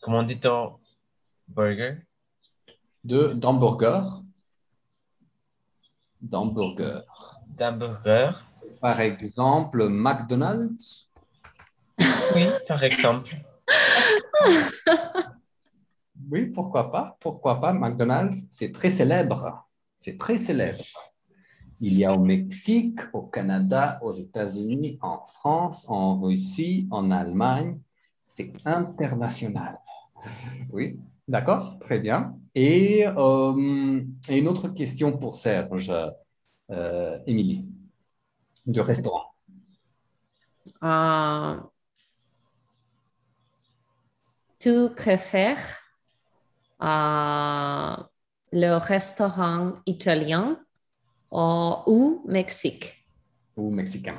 Comment 0.00 0.22
dit-on 0.22 0.78
burger? 1.48 1.98
De 3.04 3.34
d'hamburger. 3.34 4.22
D'hamburger. 6.20 7.02
D'hamburger? 7.46 8.44
Par 8.80 9.00
exemple, 9.00 9.88
McDonald's. 9.88 11.08
Oui, 12.34 12.46
par 12.66 12.82
exemple. 12.82 13.34
Oui, 16.30 16.46
pourquoi 16.46 16.90
pas? 16.90 17.16
Pourquoi 17.20 17.60
pas? 17.60 17.72
McDonald's, 17.72 18.46
c'est 18.48 18.72
très 18.72 18.90
célèbre. 18.90 19.68
C'est 19.98 20.16
très 20.16 20.38
célèbre. 20.38 20.84
Il 21.80 21.98
y 21.98 22.04
a 22.04 22.14
au 22.14 22.18
Mexique, 22.18 23.00
au 23.12 23.22
Canada, 23.22 23.98
aux 24.02 24.12
États-Unis, 24.12 24.98
en 25.02 25.18
France, 25.26 25.84
en 25.88 26.18
Russie, 26.20 26.88
en 26.90 27.10
Allemagne. 27.10 27.78
C'est 28.24 28.52
international. 28.64 29.78
Oui, 30.72 30.98
d'accord, 31.28 31.78
très 31.80 31.98
bien. 31.98 32.36
Et, 32.54 33.04
euh, 33.06 34.02
et 34.28 34.38
une 34.38 34.48
autre 34.48 34.68
question 34.68 35.16
pour 35.16 35.34
Serge, 35.34 35.92
euh, 36.70 37.18
Émilie, 37.26 37.66
de 38.66 38.80
restaurant. 38.80 39.34
Euh, 40.82 41.60
tu 44.58 44.88
préfères 44.94 45.78
euh, 46.82 47.96
le 48.52 48.76
restaurant 48.78 49.72
italien 49.86 50.58
ou, 51.32 51.76
ou 51.86 52.24
Mexique? 52.28 53.06
Ou 53.56 53.70
mexicain. 53.70 54.18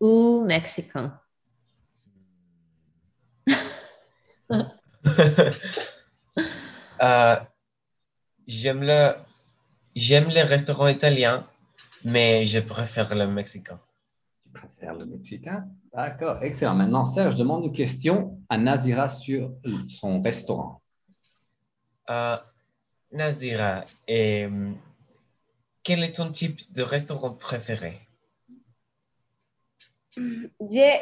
ou 0.00 0.42
mexicain? 0.44 1.20
Euh, 7.02 7.36
j'aime 8.46 8.82
le, 8.82 9.14
j'aime 9.94 10.28
les 10.28 10.42
restaurants 10.42 10.88
italiens, 10.88 11.46
mais 12.04 12.44
je 12.44 12.60
préfère 12.60 13.14
le 13.14 13.26
mexicain. 13.26 13.80
Tu 14.44 14.50
préfères 14.52 14.94
le 14.94 15.06
mexicain? 15.06 15.68
D'accord, 15.92 16.42
excellent. 16.42 16.74
Maintenant, 16.74 17.04
Serge 17.04 17.36
demande 17.36 17.64
une 17.64 17.72
question 17.72 18.38
à 18.48 18.58
Nazira 18.58 19.08
sur 19.08 19.52
son 19.88 20.20
restaurant. 20.20 20.82
Euh, 22.10 22.36
Nazdira, 23.12 23.84
et, 24.06 24.48
quel 25.82 26.04
est 26.04 26.12
ton 26.12 26.30
type 26.30 26.60
de 26.72 26.82
restaurant 26.82 27.32
préféré? 27.32 27.98
J'ai 30.16 30.98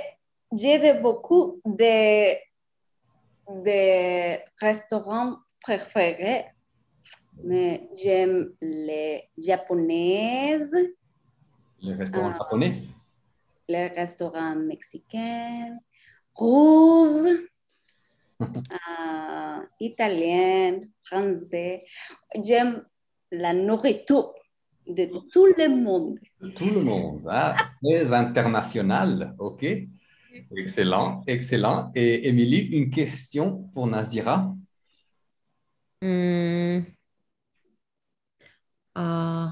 j'ai 0.53 0.79
de 0.79 1.03
beaucoup 1.03 1.61
de, 1.65 2.35
de 3.49 4.39
restaurants 4.61 5.39
préférés, 5.71 6.45
mais 7.43 7.89
j'aime 8.01 8.53
les 8.61 9.25
japonaises, 9.37 10.77
Le 11.83 11.93
restaurant 11.97 12.31
Ah. 12.35 12.39
japonais? 12.39 12.83
les 13.69 13.89
restaurants 13.89 14.55
mexicains, 14.55 15.77
russes, 16.37 17.41
euh, 18.41 19.59
italiens, 19.81 20.79
français. 21.03 21.81
J'aime 22.45 22.85
la 23.33 23.53
nourriture 23.53 24.33
de 24.87 25.05
tout 25.33 25.47
le 25.59 25.69
monde. 25.69 26.19
Tout 26.55 26.71
le 26.77 26.83
monde. 26.83 27.23
Ah, 27.29 27.57
très 27.83 28.13
international. 28.13 29.35
OK. 29.41 29.65
Excellent, 30.57 31.23
excellent. 31.27 31.91
Et 31.97 32.29
Émilie, 32.29 32.67
une 32.79 32.89
question 32.91 33.65
pour 33.73 33.87
Nazdira. 33.89 34.55
Hmm. 36.07 36.85
Euh, 38.97 39.49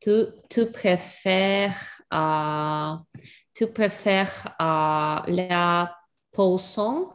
tu, 0.00 0.10
tu 0.48 0.70
préfères, 0.70 2.02
euh, 2.14 2.94
tu 3.52 3.66
préfères 3.66 4.54
euh, 4.60 5.20
la 5.32 5.96
poisson 6.30 7.12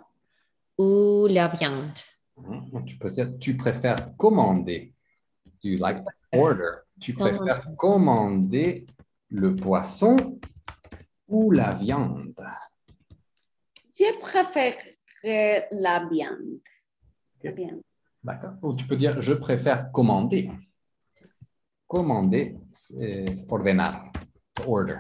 ou 0.78 1.28
la 1.30 1.48
viande? 1.48 1.98
Mhm. 2.36 2.86
Tu 3.40 3.56
préfères 3.56 4.18
commander. 4.18 4.94
Do 5.64 5.70
you 5.70 5.78
like 5.78 6.02
to 6.02 6.12
order? 6.34 6.82
Tu 7.00 7.14
Commander. 7.14 7.38
préfères 7.40 7.66
commander 7.78 8.86
le 9.30 9.56
poisson 9.56 10.18
ou 11.30 11.52
la 11.52 11.74
viande? 11.74 12.36
Je 13.98 14.20
préfère 14.20 14.76
la 15.72 16.06
viande. 16.12 16.60
La 17.44 17.52
Ok. 17.52 17.58
viande. 17.58 17.82
D'accord. 18.24 18.54
Ou 18.62 18.74
tu 18.74 18.86
peux 18.86 18.96
dire, 18.96 19.22
je 19.22 19.34
préfère 19.34 19.92
commander. 19.92 20.50
Commander, 21.88 22.58
c'est 22.72 23.26
to 23.48 24.64
Order. 24.68 25.00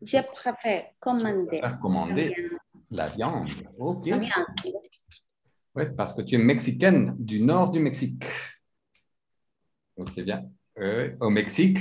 Je 0.00 0.18
préfère 0.32 0.86
commander 0.98 1.58
la 1.60 1.72
commander 1.74 2.28
viande. 2.28 2.58
la 2.90 3.08
viande. 3.08 3.48
OK. 3.78 4.06
La 4.06 4.18
viande. 4.18 4.46
Oui, 5.74 5.84
parce 5.96 6.12
que 6.12 6.22
tu 6.22 6.34
es 6.34 6.38
mexicaine 6.38 7.14
du 7.18 7.40
nord 7.40 7.70
du 7.70 7.80
Mexique. 7.80 8.24
C'est 10.10 10.22
bien. 10.22 10.44
Euh, 10.78 11.14
au 11.20 11.30
Mexique, 11.30 11.78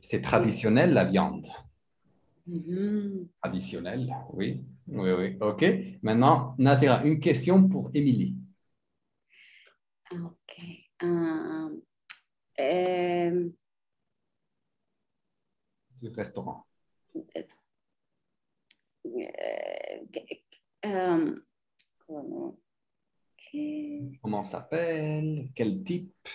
c'est 0.00 0.20
traditionnel 0.20 0.92
la 0.92 1.04
viande. 1.04 1.46
Mhm. 2.46 3.28
Traditionnel, 3.42 4.12
oui. 4.32 4.64
Oui, 4.88 5.10
oui. 5.12 5.36
OK. 5.40 5.64
Maintenant, 6.02 6.54
Nazira, 6.58 7.04
une 7.04 7.20
question 7.20 7.68
pour 7.68 7.90
Émilie. 7.94 8.36
Ok. 10.12 10.60
Euh, 12.58 13.50
du 16.00 16.08
restaurant. 16.10 16.66
euh, 17.16 17.22
euh, 20.84 21.36
comment- 22.06 22.58
s'appelle? 24.44 25.48
Quel 25.54 25.82
type? 25.82 26.28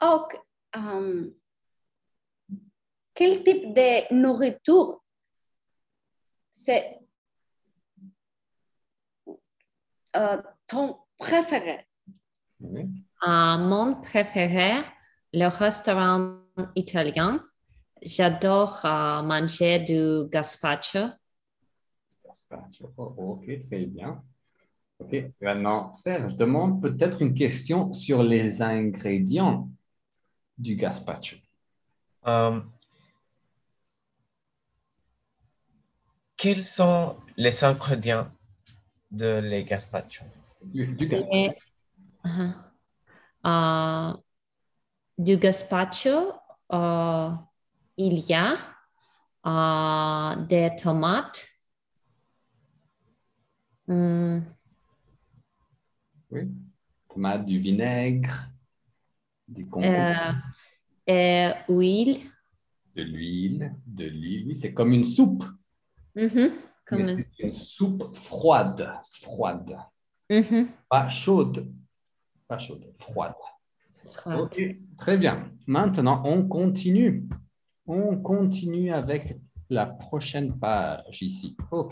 Ok, 0.00 0.36
um, 0.74 1.32
quel 3.14 3.42
type 3.44 3.72
de 3.74 4.12
nourriture 4.14 5.02
c'est 6.50 6.98
euh, 10.16 10.42
ton 10.66 10.98
préféré? 11.16 11.86
Euh, 12.64 13.58
mon 13.58 13.94
préféré, 14.00 14.72
le 15.32 15.46
restaurant 15.46 16.38
italien. 16.74 17.42
J'adore 18.02 18.80
euh, 18.84 19.22
manger 19.22 19.78
du 19.78 20.28
gazpacho. 20.28 21.08
Gazpacho. 22.24 22.92
Oh, 22.96 23.14
OK, 23.16 23.62
très 23.62 23.86
bien. 23.86 24.22
OK. 24.98 25.14
Maintenant, 25.40 25.92
Serge 25.92 26.36
demande 26.36 26.82
peut-être 26.82 27.22
une 27.22 27.34
question 27.34 27.92
sur 27.92 28.22
les 28.22 28.60
ingrédients 28.60 29.68
du 30.58 30.76
gazpacho. 30.76 31.36
Um, 32.24 32.70
quels 36.36 36.62
sont 36.62 37.16
les 37.36 37.64
ingrédients 37.64 38.28
de 39.10 39.40
les 39.42 39.64
gazpacho? 39.64 40.24
Du, 40.62 40.86
du 40.86 41.06
gazpacho. 41.06 41.34
Et, 41.34 41.50
uh-huh. 42.24 42.54
Euh, 43.46 44.16
du 45.18 45.36
gazpacho, 45.36 46.32
euh, 46.72 47.30
il 47.96 48.18
y 48.20 48.34
a 48.34 48.56
euh, 49.46 50.36
des 50.46 50.74
tomates, 50.76 51.46
hmm, 53.86 54.38
Oui. 56.30 56.48
Tomate, 57.08 57.44
du 57.44 57.58
vinaigre, 57.58 58.32
du 59.48 59.66
concombre, 59.68 60.08
euh, 60.08 60.32
et 61.06 61.52
huile. 61.68 62.30
de 62.96 63.02
l'huile, 63.02 63.74
de 63.86 64.04
l'huile. 64.06 64.46
Oui, 64.48 64.56
c'est 64.56 64.72
comme 64.72 64.92
une 64.92 65.04
soupe. 65.04 65.44
Mhm, 66.14 66.52
comme 66.86 67.02
mais 67.02 67.12
un- 67.12 67.16
c'est 67.18 67.28
une 67.38 67.54
soupe 67.54 68.16
froide. 68.16 68.90
Froide. 69.10 69.78
Mhm, 70.30 70.68
Pas 70.88 71.08
chaude. 71.08 71.70
Pas 72.52 72.58
chaude, 72.58 72.84
froide. 72.98 73.32
très 74.98 75.16
bien. 75.16 75.50
Maintenant, 75.66 76.20
on 76.26 76.46
continue. 76.46 77.26
On 77.86 78.18
continue 78.18 78.92
avec 78.92 79.38
la 79.70 79.86
prochaine 79.86 80.58
page 80.58 81.22
ici. 81.22 81.56
OK. 81.70 81.90